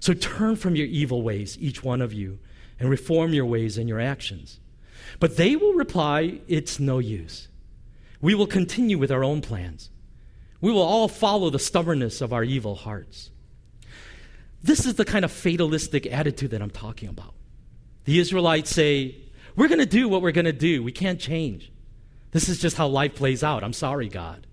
So 0.00 0.14
turn 0.14 0.56
from 0.56 0.76
your 0.76 0.86
evil 0.86 1.22
ways, 1.22 1.58
each 1.60 1.82
one 1.84 2.00
of 2.00 2.12
you, 2.12 2.38
and 2.78 2.88
reform 2.88 3.32
your 3.32 3.46
ways 3.46 3.78
and 3.78 3.88
your 3.88 4.00
actions. 4.00 4.60
But 5.18 5.36
they 5.36 5.56
will 5.56 5.74
reply, 5.74 6.40
It's 6.48 6.80
no 6.80 6.98
use. 6.98 7.48
We 8.20 8.34
will 8.34 8.46
continue 8.46 8.98
with 8.98 9.10
our 9.10 9.24
own 9.24 9.40
plans. 9.40 9.90
We 10.60 10.72
will 10.72 10.82
all 10.82 11.08
follow 11.08 11.48
the 11.48 11.58
stubbornness 11.58 12.20
of 12.20 12.32
our 12.32 12.44
evil 12.44 12.74
hearts. 12.74 13.30
This 14.62 14.84
is 14.84 14.94
the 14.94 15.06
kind 15.06 15.24
of 15.24 15.32
fatalistic 15.32 16.06
attitude 16.06 16.50
that 16.50 16.60
I'm 16.60 16.70
talking 16.70 17.08
about. 17.08 17.34
The 18.04 18.18
Israelites 18.18 18.70
say, 18.70 19.16
we're 19.56 19.68
going 19.68 19.80
to 19.80 19.86
do 19.86 20.08
what 20.08 20.22
we're 20.22 20.32
going 20.32 20.44
to 20.44 20.52
do. 20.52 20.82
We 20.82 20.92
can't 20.92 21.20
change. 21.20 21.72
This 22.32 22.48
is 22.48 22.58
just 22.58 22.76
how 22.76 22.86
life 22.86 23.14
plays 23.14 23.42
out. 23.42 23.64
I'm 23.64 23.72
sorry, 23.72 24.08
God. 24.08 24.46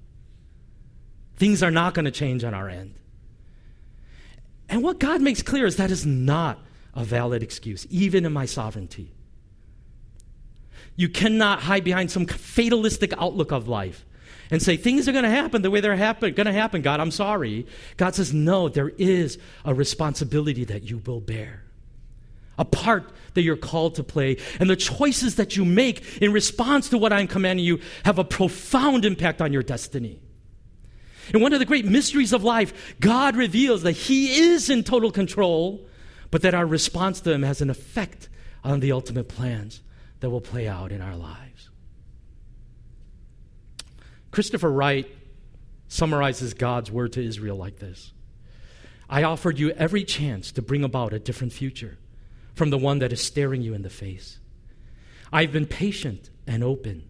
Things 1.36 1.62
are 1.62 1.72
not 1.72 1.94
going 1.94 2.06
to 2.06 2.12
change 2.12 2.44
on 2.44 2.54
our 2.54 2.68
end. 2.68 2.96
And 4.70 4.84
what 4.84 5.00
God 5.00 5.22
makes 5.22 5.42
clear 5.42 5.66
is 5.66 5.78
that 5.78 5.92
is 5.92 6.06
not 6.06 6.60
a 6.94 7.04
valid 7.04 7.44
excuse, 7.44 7.86
even 7.90 8.26
in 8.26 8.34
my 8.34 8.46
sovereignty. 8.46 9.14
You 10.96 11.10
cannot 11.10 11.62
hide 11.62 11.84
behind 11.84 12.10
some 12.10 12.26
fatalistic 12.26 13.14
outlook 13.20 13.52
of 13.52 13.68
life 13.68 14.04
and 14.50 14.62
say 14.62 14.78
things 14.78 15.08
are 15.08 15.12
going 15.12 15.24
to 15.24 15.30
happen 15.30 15.62
the 15.62 15.70
way 15.70 15.80
they're 15.80 15.96
happen, 15.96 16.34
going 16.34 16.48
to 16.48 16.54
happen. 16.54 16.82
God, 16.82 17.00
I'm 17.00 17.12
sorry. 17.12 17.68
God 17.98 18.16
says, 18.16 18.34
no, 18.34 18.68
there 18.68 18.90
is 18.98 19.38
a 19.64 19.74
responsibility 19.74 20.64
that 20.66 20.84
you 20.84 20.98
will 21.06 21.22
bear 21.22 21.64
a 22.58 22.66
part 22.66 23.12
that 23.34 23.44
you're 23.44 23.56
called 23.56 23.96
to 23.96 24.04
play. 24.04 24.38
And 24.60 24.70
the 24.70 24.76
choices 24.76 25.36
that 25.36 25.56
you 25.56 25.64
make 25.64 26.22
in 26.22 26.32
response 26.34 26.90
to 26.90 26.98
what 26.98 27.14
I'm 27.14 27.28
commanding 27.28 27.66
you 27.66 27.80
have 28.04 28.18
a 28.18 28.24
profound 28.24 29.06
impact 29.06 29.42
on 29.42 29.54
your 29.54 29.64
destiny. 29.64 30.20
And 31.34 31.42
one 31.42 31.54
of 31.54 31.60
the 31.60 31.66
great 31.66 31.86
mysteries 31.86 32.34
of 32.34 32.44
life, 32.44 32.96
God 33.00 33.36
reveals 33.36 33.84
that 33.84 33.92
He 33.92 34.40
is 34.40 34.70
in 34.70 34.84
total 34.84 35.12
control, 35.12 35.88
but 36.32 36.42
that 36.42 36.56
our 36.56 36.66
response 36.66 37.22
to 37.22 37.32
Him 37.32 37.44
has 37.44 37.62
an 37.62 37.70
effect 37.70 38.30
on 38.64 38.80
the 38.80 38.92
ultimate 38.92 39.28
plans 39.28 39.82
that 40.20 40.30
will 40.30 40.42
play 40.42 40.68
out 40.68 40.92
in 40.92 41.02
our 41.02 41.16
lives. 41.16 41.70
Christopher 44.32 44.72
Wright 44.72 45.08
summarizes 45.88 46.54
God's 46.54 46.92
word 46.92 47.14
to 47.14 47.24
Israel 47.24 47.58
like 47.58 47.80
this 47.80 48.14
I 49.10 49.24
offered 49.24 49.58
you 49.58 49.72
every 49.72 50.04
chance 50.04 50.52
to 50.54 50.62
bring 50.62 50.84
about 50.84 51.14
a 51.14 51.20
different 51.20 51.54
future 51.54 51.98
from 52.58 52.72
the 52.72 52.78
one 52.78 53.00
that 53.00 53.14
is 53.14 53.22
staring 53.22 53.62
you 53.62 53.76
in 53.76 53.84
the 53.84 53.90
face. 53.90 54.40
I've 55.32 55.52
been 55.52 55.68
patient 55.68 56.32
and 56.48 56.64
open, 56.64 57.08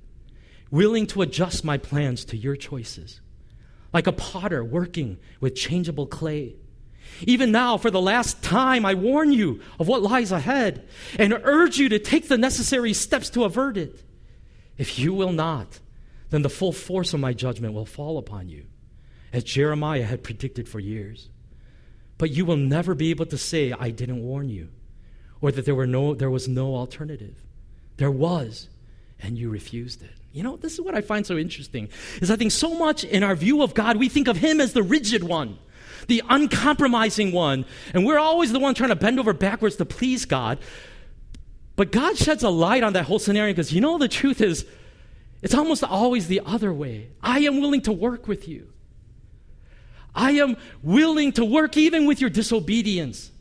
willing 0.69 1.07
to 1.07 1.21
adjust 1.21 1.63
my 1.63 1.77
plans 1.77 2.25
to 2.25 2.37
your 2.37 2.57
choices, 2.57 3.21
like 3.93 4.07
a 4.07 4.11
potter 4.11 4.61
working 4.61 5.17
with 5.39 5.55
changeable 5.55 6.05
clay. 6.05 6.57
Even 7.21 7.53
now, 7.53 7.77
for 7.77 7.89
the 7.89 8.01
last 8.01 8.43
time, 8.43 8.85
I 8.85 8.93
warn 8.93 9.31
you 9.31 9.61
of 9.79 9.87
what 9.87 10.03
lies 10.03 10.33
ahead 10.33 10.85
and 11.17 11.33
urge 11.43 11.77
you 11.77 11.87
to 11.89 11.99
take 11.99 12.27
the 12.27 12.37
necessary 12.37 12.91
steps 12.91 13.29
to 13.29 13.45
avert 13.45 13.77
it. 13.77 14.03
If 14.77 14.99
you 14.99 15.13
will 15.13 15.31
not, 15.31 15.79
then 16.29 16.41
the 16.41 16.49
full 16.49 16.73
force 16.73 17.13
of 17.13 17.21
my 17.21 17.31
judgment 17.31 17.73
will 17.73 17.85
fall 17.85 18.17
upon 18.17 18.49
you, 18.49 18.65
as 19.31 19.45
Jeremiah 19.45 20.03
had 20.03 20.23
predicted 20.23 20.67
for 20.67 20.81
years. 20.81 21.29
But 22.17 22.31
you 22.31 22.43
will 22.43 22.57
never 22.57 22.93
be 22.93 23.11
able 23.11 23.27
to 23.27 23.37
say, 23.37 23.71
I 23.71 23.91
didn't 23.91 24.21
warn 24.21 24.49
you 24.49 24.69
or 25.41 25.51
that 25.51 25.65
there, 25.65 25.75
were 25.75 25.87
no, 25.87 26.13
there 26.13 26.29
was 26.29 26.47
no 26.47 26.75
alternative. 26.75 27.35
There 27.97 28.11
was, 28.11 28.69
and 29.19 29.37
you 29.37 29.49
refused 29.49 30.01
it. 30.03 30.11
You 30.33 30.43
know, 30.43 30.57
this 30.57 30.73
is 30.73 30.81
what 30.81 30.95
I 30.95 31.01
find 31.01 31.25
so 31.25 31.37
interesting 31.37 31.89
is 32.21 32.29
I 32.29 32.35
think 32.35 32.51
so 32.51 32.75
much 32.75 33.03
in 33.03 33.23
our 33.23 33.35
view 33.35 33.63
of 33.63 33.73
God, 33.73 33.97
we 33.97 34.09
think 34.09 34.27
of 34.27 34.37
him 34.37 34.61
as 34.61 34.73
the 34.73 34.83
rigid 34.83 35.23
one, 35.23 35.57
the 36.07 36.21
uncompromising 36.29 37.31
one, 37.31 37.65
and 37.93 38.05
we're 38.05 38.19
always 38.19 38.51
the 38.51 38.59
one 38.59 38.75
trying 38.75 38.89
to 38.89 38.95
bend 38.95 39.19
over 39.19 39.33
backwards 39.33 39.77
to 39.77 39.85
please 39.85 40.25
God. 40.25 40.59
But 41.75 41.91
God 41.91 42.17
sheds 42.17 42.43
a 42.43 42.49
light 42.49 42.83
on 42.83 42.93
that 42.93 43.05
whole 43.05 43.19
scenario 43.19 43.53
because 43.53 43.73
you 43.73 43.81
know 43.81 43.97
the 43.97 44.07
truth 44.07 44.41
is 44.41 44.65
it's 45.41 45.53
almost 45.53 45.83
always 45.83 46.27
the 46.27 46.41
other 46.45 46.73
way. 46.73 47.09
I 47.21 47.39
am 47.39 47.61
willing 47.61 47.81
to 47.81 47.91
work 47.91 48.27
with 48.27 48.47
you. 48.47 48.67
I 50.13 50.31
am 50.31 50.57
willing 50.81 51.31
to 51.33 51.45
work 51.45 51.77
even 51.77 52.07
with 52.07 52.19
your 52.19 52.31
disobedience. 52.31 53.31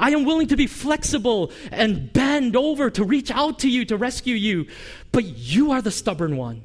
I 0.00 0.10
am 0.10 0.24
willing 0.24 0.48
to 0.48 0.56
be 0.56 0.66
flexible 0.66 1.52
and 1.70 2.10
bend 2.12 2.56
over 2.56 2.88
to 2.90 3.04
reach 3.04 3.30
out 3.30 3.60
to 3.60 3.68
you 3.68 3.84
to 3.84 3.96
rescue 3.98 4.34
you. 4.34 4.66
But 5.12 5.24
you 5.24 5.72
are 5.72 5.82
the 5.82 5.90
stubborn 5.90 6.38
one. 6.38 6.64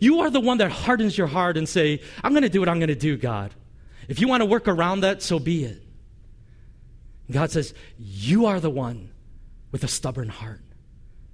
You 0.00 0.20
are 0.20 0.30
the 0.30 0.40
one 0.40 0.58
that 0.58 0.70
hardens 0.70 1.16
your 1.16 1.26
heart 1.26 1.56
and 1.56 1.68
say, 1.68 2.02
I'm 2.22 2.32
going 2.32 2.42
to 2.42 2.48
do 2.50 2.60
what 2.60 2.68
I'm 2.68 2.78
going 2.78 2.88
to 2.88 2.94
do, 2.94 3.16
God. 3.16 3.54
If 4.06 4.20
you 4.20 4.28
want 4.28 4.42
to 4.42 4.46
work 4.46 4.68
around 4.68 5.00
that, 5.00 5.22
so 5.22 5.38
be 5.38 5.64
it. 5.64 5.82
God 7.30 7.50
says, 7.50 7.72
You 7.98 8.46
are 8.46 8.60
the 8.60 8.70
one 8.70 9.10
with 9.72 9.82
a 9.82 9.88
stubborn 9.88 10.28
heart 10.28 10.60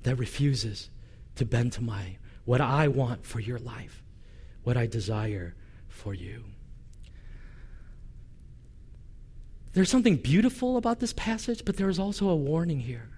that 0.04 0.16
refuses 0.16 0.88
to 1.34 1.44
bend 1.44 1.72
to 1.74 1.82
my 1.82 2.16
what 2.44 2.60
I 2.60 2.88
want 2.88 3.26
for 3.26 3.40
your 3.40 3.58
life, 3.58 4.02
what 4.62 4.76
I 4.76 4.86
desire 4.86 5.56
for 5.88 6.14
you. 6.14 6.44
There's 9.72 9.90
something 9.90 10.16
beautiful 10.16 10.76
about 10.76 11.00
this 11.00 11.12
passage, 11.12 11.64
but 11.64 11.76
there 11.76 11.88
is 11.88 11.98
also 11.98 12.28
a 12.28 12.36
warning 12.36 12.80
here. 12.80 13.08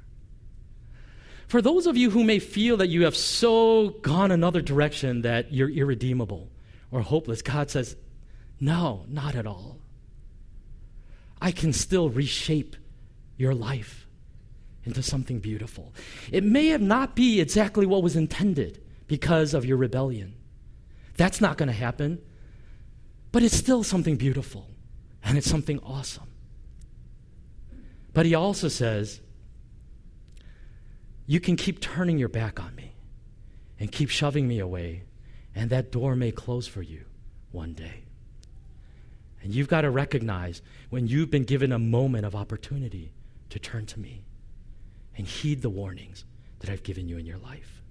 For 1.48 1.62
those 1.62 1.86
of 1.86 1.96
you 1.96 2.10
who 2.10 2.24
may 2.24 2.38
feel 2.38 2.76
that 2.78 2.88
you 2.88 3.04
have 3.04 3.16
so 3.16 3.90
gone 4.02 4.30
another 4.30 4.60
direction 4.60 5.22
that 5.22 5.52
you're 5.52 5.70
irredeemable 5.70 6.50
or 6.90 7.02
hopeless, 7.02 7.42
God 7.42 7.70
says, 7.70 7.96
No, 8.60 9.04
not 9.08 9.34
at 9.34 9.46
all. 9.46 9.78
I 11.40 11.50
can 11.50 11.72
still 11.72 12.08
reshape 12.08 12.76
your 13.36 13.54
life 13.54 14.06
into 14.84 15.02
something 15.02 15.40
beautiful. 15.40 15.92
It 16.30 16.44
may 16.44 16.68
have 16.68 16.80
not 16.80 17.14
be 17.14 17.40
exactly 17.40 17.86
what 17.86 18.02
was 18.02 18.16
intended 18.16 18.82
because 19.06 19.54
of 19.54 19.64
your 19.64 19.76
rebellion. 19.76 20.34
That's 21.16 21.40
not 21.40 21.56
going 21.56 21.68
to 21.68 21.74
happen. 21.74 22.20
But 23.30 23.42
it's 23.42 23.56
still 23.56 23.82
something 23.82 24.16
beautiful 24.16 24.68
and 25.24 25.38
it's 25.38 25.50
something 25.50 25.78
awesome. 25.80 26.31
But 28.12 28.26
he 28.26 28.34
also 28.34 28.68
says, 28.68 29.20
You 31.26 31.40
can 31.40 31.56
keep 31.56 31.80
turning 31.80 32.18
your 32.18 32.28
back 32.28 32.60
on 32.60 32.74
me 32.74 32.94
and 33.78 33.90
keep 33.90 34.10
shoving 34.10 34.46
me 34.46 34.58
away, 34.58 35.04
and 35.54 35.70
that 35.70 35.90
door 35.90 36.14
may 36.14 36.30
close 36.30 36.66
for 36.66 36.82
you 36.82 37.04
one 37.50 37.72
day. 37.72 38.04
And 39.42 39.54
you've 39.54 39.68
got 39.68 39.80
to 39.80 39.90
recognize 39.90 40.62
when 40.90 41.08
you've 41.08 41.30
been 41.30 41.44
given 41.44 41.72
a 41.72 41.78
moment 41.78 42.24
of 42.24 42.34
opportunity 42.34 43.12
to 43.50 43.58
turn 43.58 43.86
to 43.86 43.98
me 43.98 44.22
and 45.16 45.26
heed 45.26 45.62
the 45.62 45.70
warnings 45.70 46.24
that 46.60 46.70
I've 46.70 46.82
given 46.82 47.08
you 47.08 47.18
in 47.18 47.26
your 47.26 47.38
life. 47.38 47.82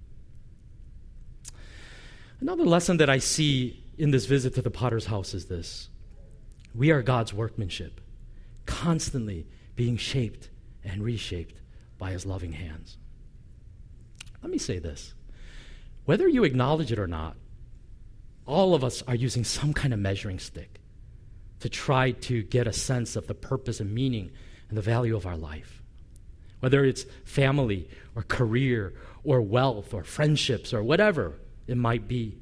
Another 2.40 2.64
lesson 2.64 2.96
that 2.96 3.10
I 3.10 3.18
see 3.18 3.84
in 3.98 4.10
this 4.10 4.26
visit 4.26 4.54
to 4.54 4.62
the 4.62 4.70
potter's 4.70 5.06
house 5.06 5.34
is 5.34 5.46
this 5.46 5.88
we 6.74 6.90
are 6.90 7.02
God's 7.02 7.34
workmanship, 7.34 8.00
constantly 8.64 9.46
being 9.74 9.96
shaped 9.96 10.50
and 10.84 11.02
reshaped 11.02 11.60
by 11.98 12.10
his 12.10 12.26
loving 12.26 12.52
hands. 12.52 12.98
Let 14.42 14.50
me 14.50 14.58
say 14.58 14.78
this 14.78 15.14
whether 16.04 16.26
you 16.26 16.44
acknowledge 16.44 16.90
it 16.90 16.98
or 16.98 17.06
not, 17.06 17.36
all 18.46 18.74
of 18.74 18.82
us 18.82 19.02
are 19.06 19.14
using 19.14 19.44
some 19.44 19.72
kind 19.72 19.94
of 19.94 20.00
measuring 20.00 20.38
stick 20.38 20.80
to 21.60 21.68
try 21.68 22.10
to 22.10 22.42
get 22.42 22.66
a 22.66 22.72
sense 22.72 23.14
of 23.14 23.28
the 23.28 23.34
purpose 23.34 23.78
and 23.78 23.94
meaning 23.94 24.32
and 24.68 24.76
the 24.76 24.82
value 24.82 25.14
of 25.14 25.26
our 25.26 25.36
life. 25.36 25.80
Whether 26.58 26.84
it's 26.84 27.06
family 27.24 27.88
or 28.16 28.22
career 28.22 28.94
or 29.24 29.40
wealth 29.40 29.94
or 29.94 30.02
friendships 30.02 30.74
or 30.74 30.82
whatever 30.82 31.38
it 31.66 31.76
might 31.76 32.08
be. 32.08 32.38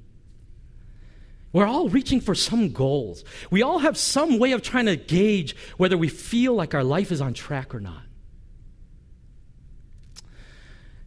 We're 1.52 1.66
all 1.66 1.88
reaching 1.88 2.20
for 2.20 2.34
some 2.34 2.70
goals. 2.70 3.24
We 3.50 3.62
all 3.62 3.80
have 3.80 3.96
some 3.96 4.38
way 4.38 4.52
of 4.52 4.62
trying 4.62 4.86
to 4.86 4.96
gauge 4.96 5.56
whether 5.76 5.98
we 5.98 6.08
feel 6.08 6.54
like 6.54 6.74
our 6.74 6.84
life 6.84 7.10
is 7.10 7.20
on 7.20 7.34
track 7.34 7.74
or 7.74 7.80
not. 7.80 8.02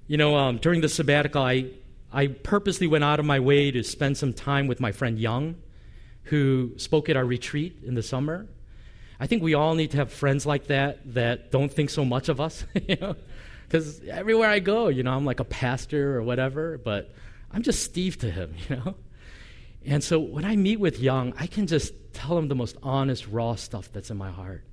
You 0.05 0.17
know, 0.17 0.35
um, 0.35 0.57
during 0.57 0.81
the 0.81 0.89
sabbatical, 0.89 1.41
I, 1.41 1.71
I 2.11 2.27
purposely 2.27 2.87
went 2.87 3.05
out 3.05 3.19
of 3.19 3.25
my 3.25 3.39
way 3.39 3.71
to 3.71 3.83
spend 3.83 4.17
some 4.17 4.33
time 4.33 4.67
with 4.67 4.81
my 4.81 4.91
friend 4.91 5.17
Young, 5.17 5.55
who 6.23 6.73
spoke 6.77 7.09
at 7.09 7.15
our 7.15 7.25
retreat 7.25 7.79
in 7.85 7.95
the 7.95 8.03
summer. 8.03 8.47
I 9.19 9.27
think 9.27 9.43
we 9.43 9.53
all 9.53 9.75
need 9.75 9.91
to 9.91 9.97
have 9.97 10.11
friends 10.11 10.45
like 10.45 10.67
that 10.67 11.13
that 11.13 11.51
don't 11.51 11.71
think 11.71 11.89
so 11.89 12.03
much 12.03 12.27
of 12.27 12.41
us, 12.41 12.65
you 12.87 12.97
know? 12.99 13.15
Because 13.65 14.01
everywhere 14.03 14.49
I 14.49 14.59
go, 14.59 14.89
you 14.89 15.03
know, 15.03 15.11
I'm 15.11 15.25
like 15.25 15.39
a 15.39 15.45
pastor 15.45 16.17
or 16.17 16.21
whatever, 16.21 16.77
but 16.77 17.13
I'm 17.49 17.61
just 17.61 17.83
Steve 17.83 18.17
to 18.19 18.29
him, 18.29 18.53
you 18.69 18.75
know? 18.75 18.95
And 19.85 20.03
so 20.03 20.19
when 20.19 20.45
I 20.45 20.55
meet 20.55 20.79
with 20.79 20.99
Young, 20.99 21.33
I 21.37 21.47
can 21.47 21.67
just 21.67 21.93
tell 22.13 22.37
him 22.37 22.47
the 22.47 22.55
most 22.55 22.77
honest, 22.81 23.27
raw 23.27 23.55
stuff 23.55 23.91
that's 23.91 24.09
in 24.09 24.17
my 24.17 24.31
heart 24.31 24.63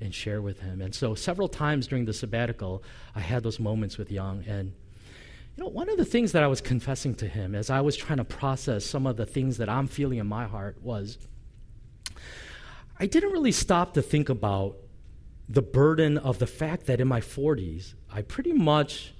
and 0.00 0.14
share 0.14 0.40
with 0.40 0.60
him. 0.60 0.80
And 0.80 0.94
so 0.94 1.14
several 1.14 1.48
times 1.48 1.86
during 1.86 2.04
the 2.04 2.12
sabbatical, 2.12 2.82
I 3.14 3.20
had 3.20 3.42
those 3.42 3.58
moments 3.58 3.98
with 3.98 4.10
Young. 4.10 4.44
And, 4.44 4.72
you 5.56 5.64
know, 5.64 5.70
one 5.70 5.88
of 5.88 5.96
the 5.96 6.04
things 6.04 6.32
that 6.32 6.42
I 6.42 6.46
was 6.46 6.60
confessing 6.60 7.14
to 7.16 7.28
him 7.28 7.54
as 7.54 7.70
I 7.70 7.80
was 7.80 7.96
trying 7.96 8.18
to 8.18 8.24
process 8.24 8.84
some 8.84 9.06
of 9.06 9.16
the 9.16 9.26
things 9.26 9.56
that 9.56 9.68
I'm 9.68 9.88
feeling 9.88 10.18
in 10.18 10.26
my 10.26 10.44
heart 10.46 10.80
was 10.82 11.18
I 12.98 13.06
didn't 13.06 13.32
really 13.32 13.52
stop 13.52 13.94
to 13.94 14.02
think 14.02 14.28
about 14.28 14.76
the 15.48 15.62
burden 15.62 16.16
of 16.16 16.38
the 16.38 16.46
fact 16.46 16.86
that 16.86 17.00
in 17.00 17.08
my 17.08 17.20
40s, 17.20 17.94
I 18.10 18.22
pretty 18.22 18.52
much 18.52 19.14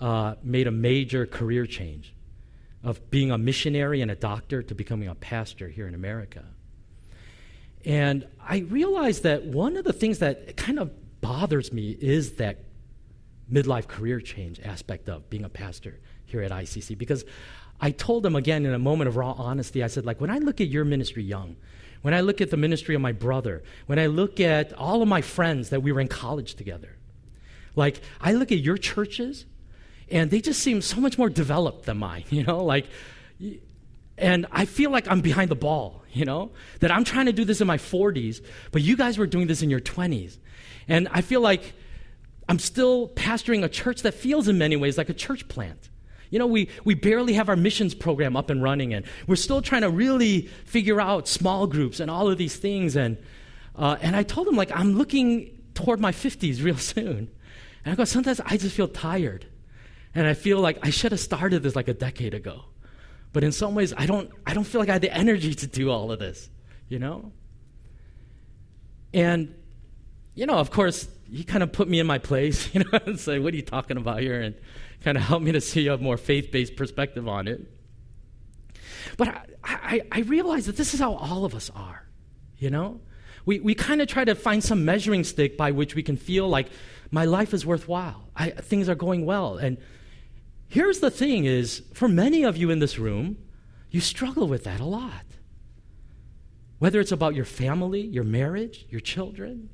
uh, 0.00 0.34
made 0.42 0.66
a 0.66 0.72
major 0.72 1.24
career 1.24 1.66
change 1.66 2.15
of 2.86 3.10
being 3.10 3.32
a 3.32 3.36
missionary 3.36 4.00
and 4.00 4.12
a 4.12 4.14
doctor 4.14 4.62
to 4.62 4.74
becoming 4.74 5.08
a 5.08 5.14
pastor 5.16 5.68
here 5.68 5.88
in 5.88 5.94
America. 5.94 6.44
And 7.84 8.26
I 8.40 8.58
realized 8.58 9.24
that 9.24 9.44
one 9.44 9.76
of 9.76 9.84
the 9.84 9.92
things 9.92 10.20
that 10.20 10.56
kind 10.56 10.78
of 10.78 10.92
bothers 11.20 11.72
me 11.72 11.90
is 12.00 12.34
that 12.34 12.58
midlife 13.52 13.88
career 13.88 14.20
change 14.20 14.60
aspect 14.60 15.08
of 15.08 15.28
being 15.28 15.42
a 15.42 15.48
pastor 15.48 15.98
here 16.26 16.42
at 16.42 16.52
ICC 16.52 16.96
because 16.96 17.24
I 17.80 17.90
told 17.90 18.22
them 18.22 18.36
again 18.36 18.64
in 18.64 18.72
a 18.72 18.78
moment 18.78 19.08
of 19.08 19.16
raw 19.16 19.32
honesty, 19.32 19.82
I 19.82 19.88
said, 19.88 20.06
like, 20.06 20.20
when 20.20 20.30
I 20.30 20.38
look 20.38 20.60
at 20.60 20.68
your 20.68 20.84
ministry 20.84 21.24
young, 21.24 21.56
when 22.02 22.14
I 22.14 22.20
look 22.20 22.40
at 22.40 22.50
the 22.50 22.56
ministry 22.56 22.94
of 22.94 23.00
my 23.00 23.12
brother, 23.12 23.64
when 23.86 23.98
I 23.98 24.06
look 24.06 24.38
at 24.38 24.72
all 24.72 25.02
of 25.02 25.08
my 25.08 25.22
friends 25.22 25.70
that 25.70 25.82
we 25.82 25.90
were 25.90 26.00
in 26.00 26.08
college 26.08 26.54
together, 26.54 26.96
like, 27.74 28.00
I 28.20 28.32
look 28.32 28.52
at 28.52 28.58
your 28.58 28.78
churches 28.78 29.44
and 30.10 30.30
they 30.30 30.40
just 30.40 30.60
seem 30.60 30.80
so 30.82 31.00
much 31.00 31.18
more 31.18 31.28
developed 31.28 31.86
than 31.86 31.98
mine, 31.98 32.24
you 32.30 32.44
know, 32.44 32.64
like, 32.64 32.86
and 34.18 34.46
I 34.50 34.64
feel 34.64 34.90
like 34.90 35.08
I'm 35.08 35.20
behind 35.20 35.50
the 35.50 35.56
ball, 35.56 36.02
you 36.12 36.24
know, 36.24 36.50
that 36.80 36.90
I'm 36.90 37.04
trying 37.04 37.26
to 37.26 37.32
do 37.32 37.44
this 37.44 37.60
in 37.60 37.66
my 37.66 37.76
40s, 37.76 38.44
but 38.72 38.82
you 38.82 38.96
guys 38.96 39.18
were 39.18 39.26
doing 39.26 39.46
this 39.46 39.62
in 39.62 39.70
your 39.70 39.80
20s. 39.80 40.38
And 40.88 41.08
I 41.10 41.20
feel 41.20 41.40
like 41.40 41.74
I'm 42.48 42.58
still 42.58 43.08
pastoring 43.08 43.64
a 43.64 43.68
church 43.68 44.02
that 44.02 44.14
feels 44.14 44.48
in 44.48 44.56
many 44.56 44.76
ways 44.76 44.96
like 44.96 45.08
a 45.08 45.14
church 45.14 45.48
plant. 45.48 45.90
You 46.30 46.38
know, 46.38 46.46
we, 46.46 46.68
we 46.84 46.94
barely 46.94 47.34
have 47.34 47.48
our 47.48 47.56
missions 47.56 47.94
program 47.94 48.36
up 48.36 48.50
and 48.50 48.62
running, 48.62 48.94
and 48.94 49.04
we're 49.26 49.36
still 49.36 49.62
trying 49.62 49.82
to 49.82 49.90
really 49.90 50.42
figure 50.64 51.00
out 51.00 51.28
small 51.28 51.66
groups 51.66 52.00
and 52.00 52.10
all 52.10 52.28
of 52.28 52.38
these 52.38 52.56
things. 52.56 52.96
And, 52.96 53.16
uh, 53.76 53.96
and 54.00 54.16
I 54.16 54.22
told 54.22 54.48
him, 54.48 54.56
like, 54.56 54.70
I'm 54.72 54.96
looking 54.96 55.62
toward 55.74 56.00
my 56.00 56.12
50s 56.12 56.64
real 56.64 56.76
soon. 56.78 57.30
And 57.84 57.92
I 57.92 57.94
go, 57.94 58.04
sometimes 58.04 58.40
I 58.44 58.56
just 58.56 58.74
feel 58.74 58.88
tired. 58.88 59.46
And 60.16 60.26
I 60.26 60.32
feel 60.32 60.58
like 60.60 60.78
I 60.82 60.88
should 60.88 61.12
have 61.12 61.20
started 61.20 61.62
this 61.62 61.76
like 61.76 61.88
a 61.88 61.94
decade 61.94 62.32
ago. 62.32 62.64
But 63.34 63.44
in 63.44 63.52
some 63.52 63.74
ways, 63.74 63.92
I 63.94 64.06
don't, 64.06 64.30
I 64.46 64.54
don't 64.54 64.64
feel 64.64 64.80
like 64.80 64.88
I 64.88 64.94
had 64.94 65.02
the 65.02 65.14
energy 65.14 65.54
to 65.54 65.66
do 65.66 65.90
all 65.90 66.10
of 66.10 66.18
this, 66.18 66.48
you 66.88 66.98
know? 66.98 67.32
And, 69.12 69.54
you 70.34 70.46
know, 70.46 70.54
of 70.54 70.70
course, 70.70 71.06
he 71.30 71.44
kind 71.44 71.62
of 71.62 71.70
put 71.70 71.86
me 71.86 72.00
in 72.00 72.06
my 72.06 72.16
place, 72.16 72.70
you 72.74 72.82
know, 72.82 72.98
and 73.04 73.20
say, 73.20 73.38
what 73.38 73.52
are 73.52 73.56
you 73.56 73.62
talking 73.62 73.98
about 73.98 74.20
here? 74.20 74.40
And 74.40 74.54
kind 75.04 75.18
of 75.18 75.22
helped 75.22 75.44
me 75.44 75.52
to 75.52 75.60
see 75.60 75.86
a 75.88 75.98
more 75.98 76.16
faith 76.16 76.50
based 76.50 76.76
perspective 76.76 77.28
on 77.28 77.46
it. 77.46 77.60
But 79.18 79.28
I, 79.28 79.42
I, 79.62 80.02
I 80.10 80.20
realize 80.20 80.64
that 80.64 80.78
this 80.78 80.94
is 80.94 81.00
how 81.00 81.12
all 81.16 81.44
of 81.44 81.54
us 81.54 81.70
are, 81.76 82.08
you 82.56 82.70
know? 82.70 83.00
We, 83.44 83.60
we 83.60 83.74
kind 83.74 84.00
of 84.00 84.08
try 84.08 84.24
to 84.24 84.34
find 84.34 84.64
some 84.64 84.86
measuring 84.86 85.24
stick 85.24 85.58
by 85.58 85.72
which 85.72 85.94
we 85.94 86.02
can 86.02 86.16
feel 86.16 86.48
like 86.48 86.68
my 87.10 87.26
life 87.26 87.52
is 87.52 87.66
worthwhile. 87.66 88.30
I, 88.34 88.48
things 88.50 88.88
are 88.88 88.94
going 88.94 89.26
well. 89.26 89.58
And 89.58 89.76
Here's 90.68 91.00
the 91.00 91.10
thing 91.10 91.44
is, 91.44 91.82
for 91.94 92.08
many 92.08 92.44
of 92.44 92.56
you 92.56 92.70
in 92.70 92.80
this 92.80 92.98
room, 92.98 93.38
you 93.90 94.00
struggle 94.00 94.48
with 94.48 94.64
that 94.64 94.80
a 94.80 94.84
lot. 94.84 95.24
Whether 96.78 97.00
it's 97.00 97.12
about 97.12 97.34
your 97.34 97.44
family, 97.44 98.00
your 98.00 98.24
marriage, 98.24 98.86
your 98.90 99.00
children, 99.00 99.70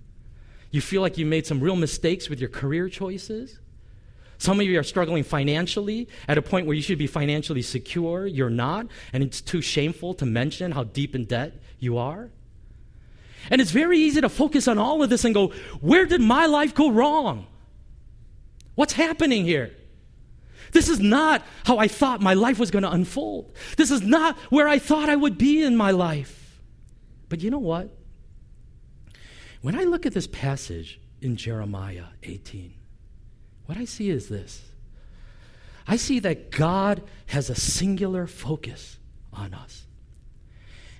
you 0.70 0.80
feel 0.80 1.02
like 1.02 1.18
you 1.18 1.26
made 1.26 1.46
some 1.46 1.60
real 1.60 1.76
mistakes 1.76 2.28
with 2.28 2.40
your 2.40 2.48
career 2.48 2.88
choices. 2.88 3.58
Some 4.38 4.60
of 4.60 4.66
you 4.66 4.78
are 4.78 4.84
struggling 4.84 5.24
financially 5.24 6.08
at 6.28 6.38
a 6.38 6.42
point 6.42 6.66
where 6.66 6.74
you 6.74 6.82
should 6.82 6.98
be 6.98 7.06
financially 7.06 7.62
secure. 7.62 8.26
You're 8.26 8.50
not, 8.50 8.86
and 9.12 9.22
it's 9.22 9.40
too 9.40 9.60
shameful 9.60 10.14
to 10.14 10.26
mention 10.26 10.72
how 10.72 10.84
deep 10.84 11.14
in 11.14 11.24
debt 11.24 11.54
you 11.78 11.98
are. 11.98 12.30
And 13.50 13.60
it's 13.60 13.70
very 13.70 13.98
easy 13.98 14.20
to 14.20 14.28
focus 14.28 14.68
on 14.68 14.78
all 14.78 15.02
of 15.02 15.10
this 15.10 15.24
and 15.24 15.34
go, 15.34 15.48
where 15.80 16.06
did 16.06 16.20
my 16.20 16.46
life 16.46 16.74
go 16.74 16.90
wrong? 16.90 17.46
What's 18.74 18.92
happening 18.92 19.44
here? 19.44 19.74
This 20.72 20.88
is 20.88 21.00
not 21.00 21.42
how 21.64 21.78
I 21.78 21.86
thought 21.86 22.20
my 22.20 22.34
life 22.34 22.58
was 22.58 22.70
going 22.70 22.82
to 22.82 22.90
unfold. 22.90 23.54
This 23.76 23.90
is 23.90 24.02
not 24.02 24.36
where 24.50 24.66
I 24.66 24.78
thought 24.78 25.08
I 25.08 25.16
would 25.16 25.38
be 25.38 25.62
in 25.62 25.76
my 25.76 25.90
life. 25.90 26.60
But 27.28 27.42
you 27.42 27.50
know 27.50 27.58
what? 27.58 27.96
When 29.60 29.78
I 29.78 29.84
look 29.84 30.06
at 30.06 30.14
this 30.14 30.26
passage 30.26 31.00
in 31.20 31.36
Jeremiah 31.36 32.06
18, 32.22 32.74
what 33.66 33.78
I 33.78 33.84
see 33.84 34.10
is 34.10 34.28
this 34.28 34.62
I 35.86 35.96
see 35.96 36.20
that 36.20 36.50
God 36.50 37.02
has 37.26 37.50
a 37.50 37.54
singular 37.54 38.26
focus 38.26 38.98
on 39.32 39.54
us. 39.54 39.86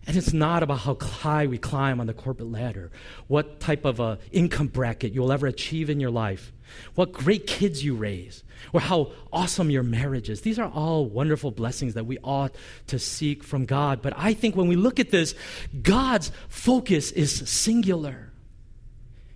And 0.07 0.17
it's 0.17 0.33
not 0.33 0.65
about 0.65 0.81
how 0.81 0.97
high 0.97 1.47
we 1.47 1.59
climb 1.59 2.01
on 2.01 2.09
the 2.09 2.15
corporate 2.15 2.51
ladder, 2.51 2.91
what 3.29 3.61
type 3.61 3.85
of 3.85 4.01
a 4.01 4.19
income 4.33 4.67
bracket 4.67 5.13
you'll 5.13 5.31
ever 5.31 5.47
achieve 5.47 5.89
in 5.89 6.01
your 6.01 6.11
life, 6.11 6.53
what 6.97 7.13
great 7.13 7.47
kids 7.47 7.85
you 7.85 7.95
raise, 7.95 8.43
or 8.73 8.81
how 8.81 9.13
awesome 9.33 9.71
your 9.71 9.85
marriage 9.85 10.29
is. 10.29 10.41
These 10.41 10.59
are 10.59 10.69
all 10.69 11.07
wonderful 11.07 11.53
blessings 11.53 11.95
that 11.95 12.05
we 12.05 12.19
ought 12.25 12.55
to 12.89 12.99
seek 12.99 13.45
from 13.45 13.65
God. 13.65 14.03
But 14.03 14.15
I 14.17 14.35
think 14.35 14.57
when 14.57 14.67
we 14.67 14.75
look 14.75 14.99
at 14.99 15.11
this, 15.11 15.37
God's 15.83 16.33
focus 16.49 17.13
is 17.13 17.49
singular. 17.49 18.33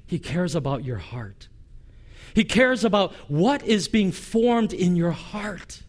He 0.06 0.18
cares 0.18 0.56
about 0.56 0.84
your 0.84 0.98
heart. 0.98 1.48
He 2.34 2.44
cares 2.44 2.84
about 2.84 3.12
what 3.28 3.62
is 3.64 3.86
being 3.86 4.10
formed 4.10 4.72
in 4.72 4.96
your 4.96 5.12
heart. 5.12 5.82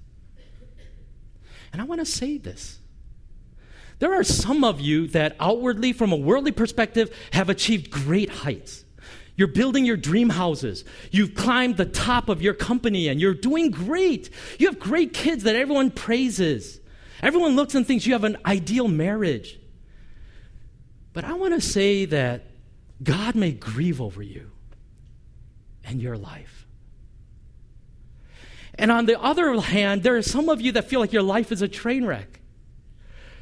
And 1.74 1.82
I 1.82 1.86
want 1.86 2.00
to 2.00 2.06
say 2.06 2.38
this 2.38 2.77
there 4.00 4.14
are 4.14 4.24
some 4.24 4.64
of 4.64 4.80
you 4.80 5.08
that 5.08 5.36
outwardly, 5.40 5.94
from 5.94 6.12
a 6.12 6.16
worldly 6.16 6.52
perspective, 6.52 7.16
have 7.34 7.50
achieved 7.50 7.90
great 7.90 8.30
heights. 8.30 8.86
You're 9.36 9.48
building 9.48 9.86
your 9.86 9.98
dream 9.98 10.30
houses. 10.30 10.84
You've 11.12 11.36
climbed 11.36 11.78
the 11.78 11.86
top 11.86 12.28
of 12.28 12.42
your 12.42 12.56
company 12.56 13.08
and 13.08 13.22
you're 13.22 13.36
doing 13.36 13.70
great. 13.70 14.30
You 14.58 14.68
have 14.68 14.80
great 14.80 15.14
kids 15.14 15.44
that 15.44 15.56
everyone 15.56 15.92
praises. 15.92 16.80
Everyone 17.22 17.56
looks 17.56 17.76
and 17.76 17.86
thinks 17.86 18.06
you 18.06 18.14
have 18.14 18.24
an 18.24 18.38
ideal 18.46 18.88
marriage. 18.88 19.60
But 21.14 21.24
I 21.24 21.34
want 21.34 21.54
to 21.54 21.62
say 21.62 22.06
that 22.06 22.46
God 23.02 23.36
may 23.36 23.52
grieve 23.52 24.02
over 24.02 24.24
you 24.24 24.52
and 25.84 26.02
your 26.02 26.18
life. 26.18 26.68
And 28.76 28.92
on 28.92 29.06
the 29.06 29.20
other 29.20 29.60
hand, 29.60 30.04
there 30.04 30.16
are 30.18 30.22
some 30.22 30.50
of 30.50 30.62
you 30.62 30.72
that 30.74 30.86
feel 30.86 31.00
like 31.00 31.14
your 31.14 31.24
life 31.24 31.52
is 31.52 31.62
a 31.62 31.68
train 31.68 32.06
wreck. 32.06 32.37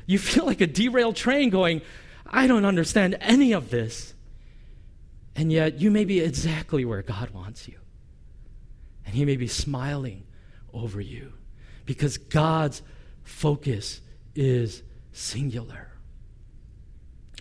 You 0.06 0.20
feel 0.20 0.46
like 0.46 0.62
a 0.62 0.68
derailed 0.68 1.16
train 1.16 1.50
going, 1.50 1.82
I 2.26 2.48
don't 2.48 2.66
understand 2.66 3.18
any 3.22 3.54
of 3.54 3.70
this. 3.70 4.14
And 5.36 5.52
yet, 5.52 5.82
you 5.82 5.92
may 5.92 6.06
be 6.06 6.22
exactly 6.22 6.86
where 6.86 7.02
God 7.02 7.32
wants 7.32 7.68
you. 7.68 7.78
And 9.06 9.16
He 9.16 9.26
may 9.26 9.36
be 9.36 9.48
smiling 9.48 10.26
over 10.74 11.02
you 11.02 11.34
because 11.86 12.18
God's 12.18 12.82
focus 13.24 14.02
is 14.34 14.82
singular. 15.12 15.92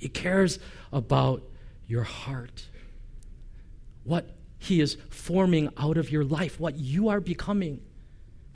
He 0.01 0.09
cares 0.09 0.59
about 0.93 1.43
your 1.87 2.03
heart, 2.03 2.67
what 4.03 4.37
He 4.59 4.81
is 4.81 4.97
forming 5.11 5.71
out 5.77 5.97
of 5.97 6.11
your 6.11 6.25
life, 6.25 6.59
what 6.59 6.77
you 6.77 7.09
are 7.09 7.21
becoming 7.21 7.81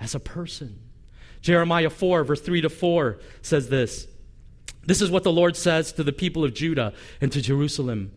as 0.00 0.14
a 0.14 0.20
person. 0.20 0.80
Jeremiah 1.40 1.90
4, 1.90 2.24
verse 2.24 2.40
3 2.40 2.62
to 2.62 2.68
4 2.68 3.18
says 3.42 3.68
this 3.68 4.06
This 4.86 5.00
is 5.00 5.10
what 5.10 5.24
the 5.24 5.32
Lord 5.32 5.56
says 5.56 5.92
to 5.92 6.04
the 6.04 6.12
people 6.12 6.44
of 6.44 6.54
Judah 6.54 6.92
and 7.20 7.32
to 7.32 7.40
Jerusalem 7.40 8.12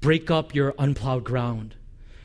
Break 0.00 0.30
up 0.30 0.54
your 0.54 0.74
unplowed 0.78 1.24
ground 1.24 1.74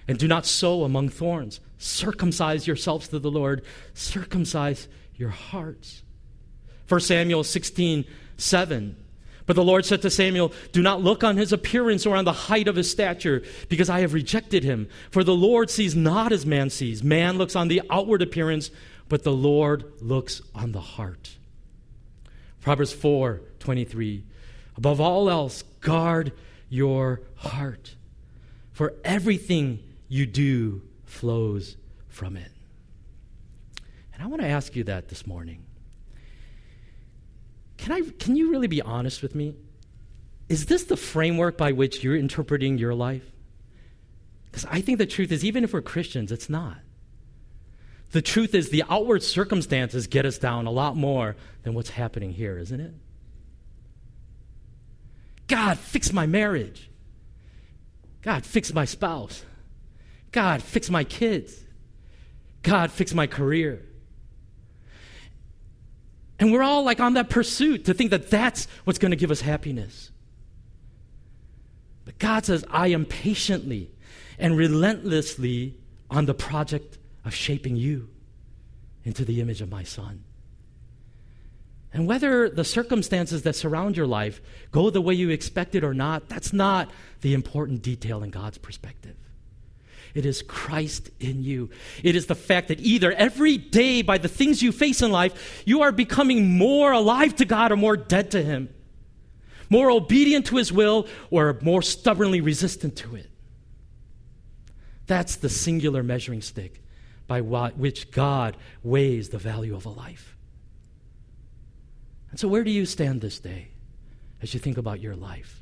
and 0.08 0.20
do 0.20 0.28
not 0.28 0.46
sow 0.46 0.84
among 0.84 1.10
thorns. 1.10 1.60
Circumcise 1.78 2.68
yourselves 2.68 3.08
to 3.08 3.20
the 3.20 3.32
Lord, 3.32 3.64
circumcise 3.94 4.88
your 5.16 5.30
hearts. 5.30 6.04
1 6.88 7.00
Samuel 7.00 7.44
16, 7.44 8.06
7. 8.38 8.96
But 9.46 9.56
the 9.56 9.64
Lord 9.64 9.86
said 9.86 10.02
to 10.02 10.10
Samuel, 10.10 10.54
Do 10.72 10.82
not 10.82 11.02
look 11.02 11.24
on 11.24 11.38
his 11.38 11.54
appearance 11.54 12.06
or 12.06 12.16
on 12.16 12.26
the 12.26 12.34
height 12.34 12.68
of 12.68 12.76
his 12.76 12.92
stature, 12.92 13.42
because 13.70 13.90
I 13.90 14.02
have 14.02 14.14
rejected 14.14 14.64
him. 14.64 14.88
For 15.10 15.24
the 15.24 15.36
Lord 15.36 15.70
sees 15.70 15.96
not 15.96 16.32
as 16.32 16.46
man 16.46 16.70
sees. 16.70 17.04
Man 17.04 17.38
looks 17.38 17.56
on 17.56 17.68
the 17.68 17.82
outward 17.90 18.22
appearance, 18.22 18.70
but 19.12 19.24
the 19.24 19.34
Lord 19.34 19.84
looks 20.00 20.42
on 20.56 20.72
the 20.72 20.80
heart. 20.80 21.36
Proverbs 22.62 22.94
4 22.94 23.42
23. 23.60 24.24
Above 24.78 25.02
all 25.02 25.30
else, 25.30 25.64
guard 25.82 26.32
your 26.70 27.22
heart, 27.36 27.98
for 28.72 28.94
everything 29.04 29.84
you 30.08 30.26
do 30.26 30.82
flows 31.04 31.76
from 32.08 32.38
it. 32.38 32.54
And 34.14 34.24
I 34.24 34.28
want 34.28 34.44
to 34.44 34.48
ask 34.48 34.78
you 34.78 34.86
that 34.86 35.10
this 35.10 35.28
morning. 35.28 35.66
Can, 37.76 37.92
I, 37.92 38.04
can 38.18 38.38
you 38.38 38.50
really 38.50 38.68
be 38.68 38.82
honest 38.82 39.22
with 39.22 39.36
me? 39.36 39.56
Is 40.48 40.68
this 40.68 40.86
the 40.86 40.96
framework 40.96 41.58
by 41.58 41.74
which 41.74 42.02
you're 42.02 42.16
interpreting 42.16 42.78
your 42.78 42.94
life? 42.94 43.30
Because 44.46 44.66
I 44.72 44.80
think 44.80 45.00
the 45.00 45.06
truth 45.06 45.34
is, 45.34 45.44
even 45.44 45.66
if 45.66 45.74
we're 45.74 45.82
Christians, 45.82 46.32
it's 46.32 46.50
not. 46.50 46.78
The 48.12 48.22
truth 48.22 48.54
is, 48.54 48.70
the 48.70 48.84
outward 48.90 49.24
circumstances 49.24 50.08
get 50.08 50.26
us 50.26 50.38
down 50.38 50.68
a 50.68 50.72
lot 50.72 50.98
more 50.98 51.36
than 51.64 51.74
what's 51.74 51.92
happening 51.92 52.32
here, 52.32 52.58
isn't 52.58 52.80
it? 52.80 52.94
God, 55.48 55.78
fix 55.78 56.12
my 56.12 56.26
marriage. 56.26 56.90
God, 58.22 58.46
fix 58.46 58.74
my 58.74 58.86
spouse. 58.86 59.44
God, 60.32 60.62
fix 60.62 60.90
my 60.90 61.04
kids. 61.04 61.64
God, 62.64 62.92
fix 62.92 63.14
my 63.14 63.28
career. 63.28 63.86
And 66.40 66.52
we're 66.52 66.64
all 66.64 66.84
like 66.84 67.00
on 67.00 67.14
that 67.14 67.30
pursuit 67.30 67.86
to 67.86 67.94
think 67.94 68.12
that 68.12 68.30
that's 68.30 68.68
what's 68.84 69.00
going 69.00 69.12
to 69.12 69.18
give 69.18 69.32
us 69.32 69.42
happiness. 69.42 70.12
But 72.04 72.18
God 72.18 72.46
says, 72.46 72.66
I 72.70 72.88
am 72.88 73.06
patiently 73.06 73.92
and 74.40 74.58
relentlessly 74.58 75.78
on 76.10 76.26
the 76.26 76.34
project 76.34 76.98
of 77.24 77.34
shaping 77.34 77.76
you 77.76 78.10
into 79.04 79.26
the 79.26 79.42
image 79.42 79.62
of 79.62 79.70
my 79.70 79.84
Son. 79.84 80.24
And 81.94 82.08
whether 82.08 82.50
the 82.50 82.64
circumstances 82.64 83.42
that 83.44 83.56
surround 83.56 83.98
your 83.98 84.08
life 84.08 84.42
go 84.72 84.90
the 84.90 85.02
way 85.02 85.14
you 85.14 85.30
expected 85.30 85.84
or 85.84 85.94
not, 85.94 86.30
that's 86.30 86.54
not 86.54 86.90
the 87.22 87.34
important 87.34 87.82
detail 87.82 88.24
in 88.24 88.30
God's 88.30 88.58
perspective. 88.58 89.16
It 90.14 90.26
is 90.26 90.42
Christ 90.42 91.10
in 91.20 91.44
you. 91.44 91.70
It 92.04 92.16
is 92.16 92.26
the 92.26 92.36
fact 92.36 92.68
that 92.68 92.80
either 92.80 93.12
every 93.14 93.58
day, 93.58 94.02
by 94.02 94.18
the 94.18 94.28
things 94.28 94.62
you 94.62 94.72
face 94.72 95.02
in 95.02 95.12
life, 95.12 95.64
you 95.66 95.82
are 95.82 95.92
becoming 95.92 96.58
more 96.58 96.92
alive 96.92 97.36
to 97.38 97.46
God 97.46 97.72
or 97.72 97.78
more 97.78 97.98
dead 97.98 98.32
to 98.32 98.42
Him, 98.42 98.70
more 99.70 99.90
obedient 99.90 100.48
to 100.48 100.58
His 100.58 100.72
will 100.72 101.08
or 101.30 101.58
more 101.62 101.82
stubbornly 101.82 102.42
resistant 102.42 102.98
to 102.98 103.16
it. 103.16 103.30
That's 105.08 105.38
the 105.38 105.50
singular 105.50 106.04
measuring 106.04 106.42
stick 106.42 106.81
by 107.32 107.40
which 107.40 108.12
God 108.12 108.58
weighs 108.84 109.30
the 109.30 109.38
value 109.38 109.74
of 109.74 109.86
a 109.86 109.90
life. 109.90 110.36
And 112.30 112.38
so, 112.38 112.50
where 112.50 112.66
do 112.66 112.72
you 112.72 112.86
stand 112.86 113.22
this 113.22 113.40
day 113.40 113.70
as 114.42 114.54
you 114.54 114.60
think 114.60 114.78
about 114.78 115.00
your 115.00 115.16
life? 115.16 115.62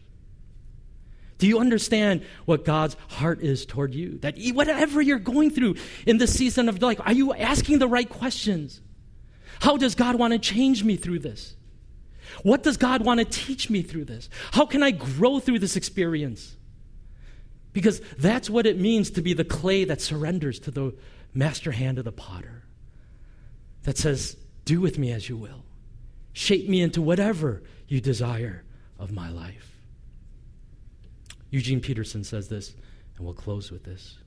Do 1.38 1.46
you 1.46 1.60
understand 1.60 2.24
what 2.46 2.66
God's 2.66 2.98
heart 3.10 3.42
is 3.42 3.68
toward 3.68 3.94
you? 3.94 4.18
That 4.18 4.36
whatever 4.56 5.00
you're 5.00 5.20
going 5.20 5.52
through 5.52 5.76
in 6.08 6.18
this 6.18 6.34
season 6.34 6.70
of 6.70 6.82
life, 6.82 7.00
are 7.06 7.14
you 7.14 7.36
asking 7.36 7.78
the 7.78 7.88
right 7.88 8.10
questions? 8.10 8.82
How 9.60 9.78
does 9.78 9.94
God 9.94 10.16
want 10.16 10.34
to 10.34 10.40
change 10.40 10.84
me 10.84 10.96
through 10.96 11.20
this? 11.20 11.56
What 12.42 12.64
does 12.64 12.78
God 12.78 13.06
want 13.06 13.20
to 13.20 13.26
teach 13.26 13.70
me 13.70 13.84
through 13.84 14.06
this? 14.06 14.28
How 14.54 14.66
can 14.66 14.82
I 14.82 14.90
grow 14.90 15.40
through 15.40 15.60
this 15.60 15.76
experience? 15.76 16.56
Because 17.74 18.02
that's 18.18 18.50
what 18.50 18.66
it 18.66 18.80
means 18.80 19.12
to 19.12 19.22
be 19.22 19.34
the 19.34 19.46
clay 19.46 19.84
that 19.84 20.02
surrenders 20.02 20.60
to 20.62 20.72
the 20.72 20.96
master 21.34 21.72
hand 21.72 21.98
of 21.98 22.06
the 22.06 22.12
potter 22.12 22.64
that 23.84 23.98
says, 23.98 24.38
Do 24.66 24.82
with 24.82 24.98
me 24.98 25.12
as 25.12 25.30
you 25.30 25.38
will. 25.38 25.64
Shape 26.34 26.70
me 26.70 26.82
into 26.82 27.02
whatever 27.02 27.64
you 27.88 28.02
desire 28.02 28.64
of 28.98 29.12
my 29.12 29.30
life. 29.30 29.76
Eugene 31.50 31.82
Peterson 31.82 32.24
says 32.24 32.50
this, 32.50 32.74
and 33.18 33.26
we'll 33.26 33.34
close 33.34 33.72
with 33.72 33.84
this. 33.84 34.18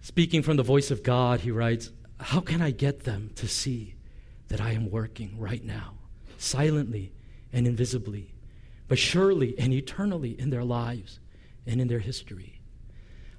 Speaking 0.00 0.42
from 0.42 0.56
the 0.56 0.62
voice 0.62 0.90
of 0.90 1.02
God, 1.02 1.40
he 1.40 1.50
writes, 1.50 1.90
How 2.18 2.40
can 2.40 2.62
I 2.62 2.70
get 2.70 3.04
them 3.04 3.30
to 3.34 3.46
see 3.46 3.94
that 4.48 4.60
I 4.60 4.72
am 4.72 4.90
working 4.90 5.38
right 5.38 5.62
now, 5.62 5.94
silently 6.38 7.12
and 7.52 7.66
invisibly, 7.66 8.32
but 8.86 8.98
surely 8.98 9.58
and 9.58 9.72
eternally 9.72 10.38
in 10.38 10.50
their 10.50 10.64
lives 10.64 11.20
and 11.66 11.80
in 11.80 11.88
their 11.88 11.98
history? 11.98 12.57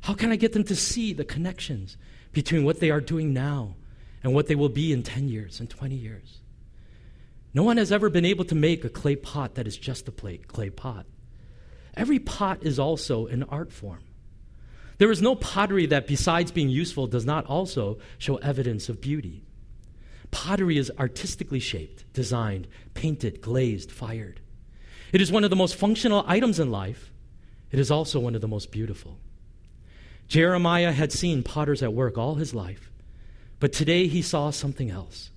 How 0.01 0.13
can 0.13 0.31
I 0.31 0.35
get 0.35 0.53
them 0.53 0.63
to 0.65 0.75
see 0.75 1.13
the 1.13 1.25
connections 1.25 1.97
between 2.31 2.63
what 2.63 2.79
they 2.79 2.89
are 2.89 3.01
doing 3.01 3.33
now 3.33 3.75
and 4.23 4.33
what 4.33 4.47
they 4.47 4.55
will 4.55 4.69
be 4.69 4.93
in 4.93 5.03
10 5.03 5.29
years 5.29 5.59
and 5.59 5.69
20 5.69 5.95
years? 5.95 6.39
No 7.53 7.63
one 7.63 7.77
has 7.77 7.91
ever 7.91 8.09
been 8.09 8.25
able 8.25 8.45
to 8.45 8.55
make 8.55 8.85
a 8.85 8.89
clay 8.89 9.15
pot 9.15 9.55
that 9.55 9.67
is 9.67 9.77
just 9.77 10.07
a 10.07 10.11
plate, 10.11 10.47
clay 10.47 10.69
pot. 10.69 11.05
Every 11.95 12.19
pot 12.19 12.63
is 12.63 12.79
also 12.79 13.25
an 13.27 13.43
art 13.43 13.71
form. 13.71 14.03
There 14.99 15.11
is 15.11 15.21
no 15.21 15.35
pottery 15.35 15.85
that, 15.87 16.07
besides 16.07 16.51
being 16.51 16.69
useful, 16.69 17.07
does 17.07 17.25
not 17.25 17.45
also 17.45 17.99
show 18.17 18.35
evidence 18.37 18.89
of 18.89 19.01
beauty. 19.01 19.43
Pottery 20.29 20.77
is 20.77 20.91
artistically 20.99 21.59
shaped, 21.59 22.11
designed, 22.13 22.67
painted, 22.93 23.41
glazed, 23.41 23.91
fired. 23.91 24.41
It 25.11 25.21
is 25.21 25.31
one 25.31 25.43
of 25.43 25.49
the 25.49 25.55
most 25.55 25.75
functional 25.75 26.23
items 26.27 26.59
in 26.59 26.69
life. 26.69 27.11
It 27.71 27.79
is 27.79 27.89
also 27.89 28.19
one 28.19 28.35
of 28.35 28.41
the 28.41 28.47
most 28.47 28.71
beautiful. 28.71 29.17
Jeremiah 30.29 30.91
had 30.91 31.11
seen 31.11 31.43
potters 31.43 31.83
at 31.83 31.93
work 31.93 32.17
all 32.17 32.35
his 32.35 32.53
life, 32.53 32.91
but 33.59 33.73
today 33.73 34.07
he 34.07 34.21
saw 34.21 34.51
something 34.51 34.89
else. 34.89 35.31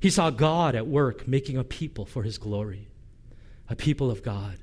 He 0.00 0.10
saw 0.10 0.30
God 0.30 0.74
at 0.74 0.86
work 0.86 1.28
making 1.28 1.58
a 1.58 1.64
people 1.64 2.06
for 2.06 2.22
his 2.22 2.38
glory, 2.38 2.88
a 3.68 3.76
people 3.76 4.10
of 4.10 4.22
God. 4.22 4.58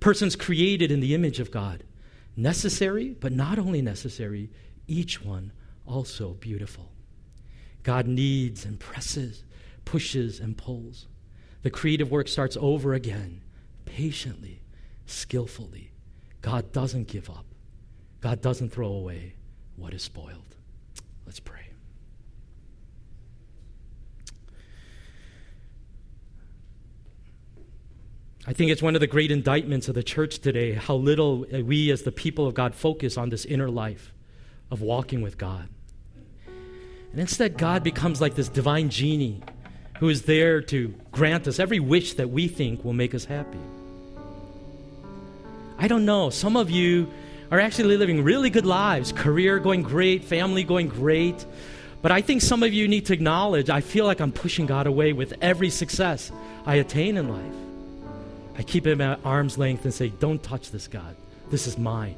Persons 0.00 0.36
created 0.36 0.90
in 0.90 1.00
the 1.00 1.14
image 1.14 1.38
of 1.40 1.50
God. 1.50 1.84
Necessary, 2.36 3.10
but 3.10 3.32
not 3.32 3.60
only 3.60 3.80
necessary, 3.80 4.50
each 4.88 5.24
one 5.24 5.52
also 5.86 6.30
beautiful. 6.34 6.90
God 7.84 8.08
needs 8.08 8.64
and 8.64 8.80
presses, 8.80 9.44
pushes 9.84 10.40
and 10.40 10.56
pulls. 10.58 11.06
The 11.62 11.70
creative 11.70 12.10
work 12.10 12.26
starts 12.26 12.56
over 12.60 12.92
again, 12.92 13.42
patiently, 13.84 14.62
skillfully. 15.06 15.92
God 16.42 16.72
doesn't 16.72 17.06
give 17.06 17.30
up, 17.30 17.46
God 18.24 18.40
doesn't 18.40 18.70
throw 18.70 18.88
away 18.88 19.34
what 19.76 19.92
is 19.92 20.02
spoiled. 20.02 20.56
Let's 21.26 21.40
pray. 21.40 21.68
I 28.46 28.54
think 28.54 28.70
it's 28.70 28.80
one 28.80 28.94
of 28.94 29.02
the 29.02 29.06
great 29.06 29.30
indictments 29.30 29.88
of 29.88 29.94
the 29.94 30.02
church 30.02 30.38
today 30.38 30.72
how 30.72 30.94
little 30.94 31.40
we, 31.40 31.90
as 31.90 32.04
the 32.04 32.12
people 32.12 32.46
of 32.46 32.54
God, 32.54 32.74
focus 32.74 33.18
on 33.18 33.28
this 33.28 33.44
inner 33.44 33.68
life 33.68 34.14
of 34.70 34.80
walking 34.80 35.20
with 35.20 35.36
God. 35.36 35.68
And 36.46 37.20
instead, 37.20 37.58
God 37.58 37.82
becomes 37.82 38.22
like 38.22 38.36
this 38.36 38.48
divine 38.48 38.88
genie 38.88 39.42
who 39.98 40.08
is 40.08 40.22
there 40.22 40.62
to 40.62 40.94
grant 41.12 41.46
us 41.46 41.58
every 41.58 41.78
wish 41.78 42.14
that 42.14 42.30
we 42.30 42.48
think 42.48 42.86
will 42.86 42.94
make 42.94 43.14
us 43.14 43.26
happy. 43.26 43.58
I 45.76 45.88
don't 45.88 46.06
know. 46.06 46.30
Some 46.30 46.56
of 46.56 46.70
you 46.70 47.12
are 47.50 47.60
actually 47.60 47.96
living 47.96 48.22
really 48.22 48.50
good 48.50 48.66
lives, 48.66 49.12
career 49.12 49.58
going 49.58 49.82
great, 49.82 50.24
family 50.24 50.64
going 50.64 50.88
great. 50.88 51.44
But 52.02 52.12
I 52.12 52.20
think 52.20 52.42
some 52.42 52.62
of 52.62 52.72
you 52.72 52.88
need 52.88 53.06
to 53.06 53.12
acknowledge 53.12 53.70
I 53.70 53.80
feel 53.80 54.04
like 54.04 54.20
I'm 54.20 54.32
pushing 54.32 54.66
God 54.66 54.86
away 54.86 55.12
with 55.12 55.34
every 55.40 55.70
success 55.70 56.30
I 56.66 56.76
attain 56.76 57.16
in 57.16 57.28
life. 57.28 57.54
I 58.56 58.62
keep 58.62 58.86
him 58.86 59.00
at 59.00 59.20
arm's 59.24 59.58
length 59.58 59.84
and 59.84 59.92
say, 59.92 60.08
Don't 60.08 60.42
touch 60.42 60.70
this, 60.70 60.86
God. 60.86 61.16
This 61.50 61.66
is 61.66 61.78
mine. 61.78 62.16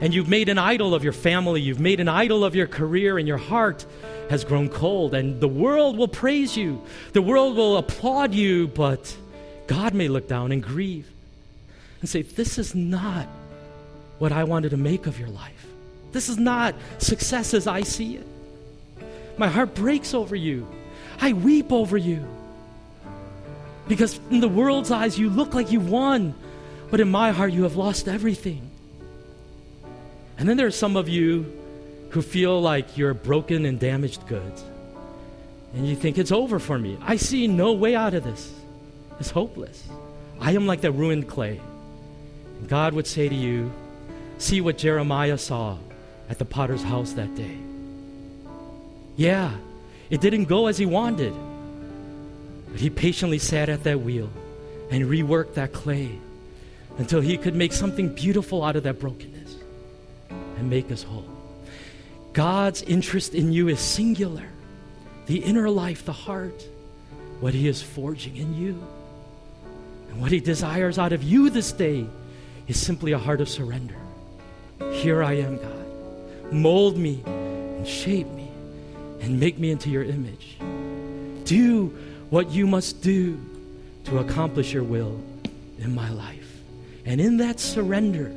And 0.00 0.14
you've 0.14 0.28
made 0.28 0.48
an 0.48 0.56
idol 0.56 0.94
of 0.94 1.04
your 1.04 1.12
family, 1.12 1.60
you've 1.60 1.80
made 1.80 2.00
an 2.00 2.08
idol 2.08 2.42
of 2.42 2.54
your 2.54 2.66
career, 2.66 3.18
and 3.18 3.28
your 3.28 3.36
heart 3.36 3.84
has 4.30 4.44
grown 4.44 4.70
cold. 4.70 5.12
And 5.12 5.40
the 5.40 5.48
world 5.48 5.98
will 5.98 6.08
praise 6.08 6.56
you, 6.56 6.82
the 7.12 7.22
world 7.22 7.56
will 7.56 7.76
applaud 7.76 8.34
you, 8.34 8.68
but 8.68 9.14
God 9.66 9.94
may 9.94 10.08
look 10.08 10.26
down 10.26 10.52
and 10.52 10.62
grieve 10.62 11.06
and 12.00 12.08
say, 12.08 12.22
This 12.22 12.58
is 12.58 12.74
not 12.74 13.26
what 14.18 14.32
I 14.32 14.44
wanted 14.44 14.70
to 14.70 14.76
make 14.76 15.06
of 15.06 15.18
your 15.18 15.28
life. 15.28 15.66
This 16.12 16.28
is 16.28 16.38
not 16.38 16.74
success 16.98 17.54
as 17.54 17.66
I 17.66 17.82
see 17.82 18.16
it. 18.16 18.26
My 19.38 19.48
heart 19.48 19.74
breaks 19.74 20.12
over 20.12 20.36
you. 20.36 20.66
I 21.20 21.32
weep 21.32 21.72
over 21.72 21.96
you. 21.96 22.24
Because 23.88 24.20
in 24.30 24.40
the 24.40 24.48
world's 24.48 24.90
eyes, 24.90 25.18
you 25.18 25.30
look 25.30 25.54
like 25.54 25.72
you 25.72 25.80
won, 25.80 26.34
but 26.90 27.00
in 27.00 27.10
my 27.10 27.30
heart, 27.32 27.52
you 27.52 27.62
have 27.64 27.76
lost 27.76 28.08
everything. 28.08 28.70
And 30.38 30.48
then 30.48 30.56
there 30.56 30.66
are 30.66 30.70
some 30.70 30.96
of 30.96 31.08
you 31.08 31.52
who 32.10 32.22
feel 32.22 32.60
like 32.60 32.96
you're 32.96 33.14
broken 33.14 33.64
and 33.64 33.78
damaged 33.78 34.26
goods. 34.26 34.64
And 35.74 35.86
you 35.88 35.94
think 35.94 36.18
it's 36.18 36.32
over 36.32 36.58
for 36.58 36.78
me. 36.78 36.98
I 37.02 37.16
see 37.16 37.46
no 37.46 37.72
way 37.72 37.94
out 37.94 38.14
of 38.14 38.24
this. 38.24 38.52
It's 39.20 39.30
hopeless. 39.30 39.86
I 40.40 40.52
am 40.52 40.66
like 40.66 40.80
that 40.80 40.92
ruined 40.92 41.28
clay. 41.28 41.60
God 42.68 42.94
would 42.94 43.06
say 43.06 43.28
to 43.28 43.34
you, 43.34 43.72
See 44.40 44.62
what 44.62 44.78
Jeremiah 44.78 45.36
saw 45.36 45.76
at 46.30 46.38
the 46.38 46.46
potter's 46.46 46.82
house 46.82 47.12
that 47.12 47.34
day. 47.34 47.58
Yeah, 49.16 49.54
it 50.08 50.22
didn't 50.22 50.46
go 50.46 50.66
as 50.66 50.78
he 50.78 50.86
wanted. 50.86 51.34
But 52.70 52.80
he 52.80 52.88
patiently 52.88 53.38
sat 53.38 53.68
at 53.68 53.84
that 53.84 54.00
wheel 54.00 54.30
and 54.90 55.04
reworked 55.04 55.54
that 55.54 55.74
clay 55.74 56.18
until 56.96 57.20
he 57.20 57.36
could 57.36 57.54
make 57.54 57.74
something 57.74 58.14
beautiful 58.14 58.64
out 58.64 58.76
of 58.76 58.84
that 58.84 58.98
brokenness 58.98 59.56
and 60.30 60.70
make 60.70 60.90
us 60.90 61.02
whole. 61.02 61.28
God's 62.32 62.80
interest 62.82 63.34
in 63.34 63.52
you 63.52 63.68
is 63.68 63.80
singular 63.80 64.46
the 65.26 65.38
inner 65.38 65.68
life, 65.68 66.04
the 66.06 66.12
heart, 66.12 66.66
what 67.40 67.52
he 67.52 67.68
is 67.68 67.82
forging 67.82 68.36
in 68.36 68.54
you. 68.56 68.82
And 70.10 70.20
what 70.20 70.32
he 70.32 70.40
desires 70.40 70.98
out 70.98 71.12
of 71.12 71.22
you 71.22 71.50
this 71.50 71.72
day 71.72 72.06
is 72.70 72.80
simply 72.80 73.10
a 73.10 73.18
heart 73.18 73.40
of 73.40 73.48
surrender. 73.48 73.96
Here 74.92 75.24
I 75.24 75.32
am, 75.32 75.56
God. 75.56 76.52
Mold 76.52 76.96
me 76.96 77.20
and 77.26 77.86
shape 77.86 78.28
me 78.28 78.48
and 79.20 79.40
make 79.40 79.58
me 79.58 79.72
into 79.72 79.90
your 79.90 80.04
image. 80.04 80.56
Do 81.44 81.86
what 82.30 82.50
you 82.50 82.68
must 82.68 83.02
do 83.02 83.40
to 84.04 84.18
accomplish 84.18 84.72
your 84.72 84.84
will 84.84 85.20
in 85.80 85.96
my 85.96 86.10
life. 86.10 86.60
And 87.04 87.20
in 87.20 87.38
that 87.38 87.58
surrender, 87.58 88.32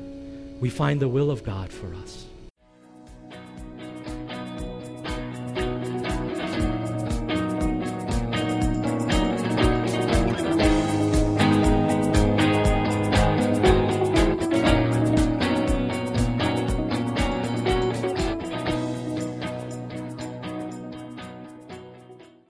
we 0.59 0.71
find 0.71 0.99
the 0.99 1.07
will 1.07 1.29
of 1.29 1.43
God 1.43 1.69
for 1.71 1.93
us. 1.93 2.25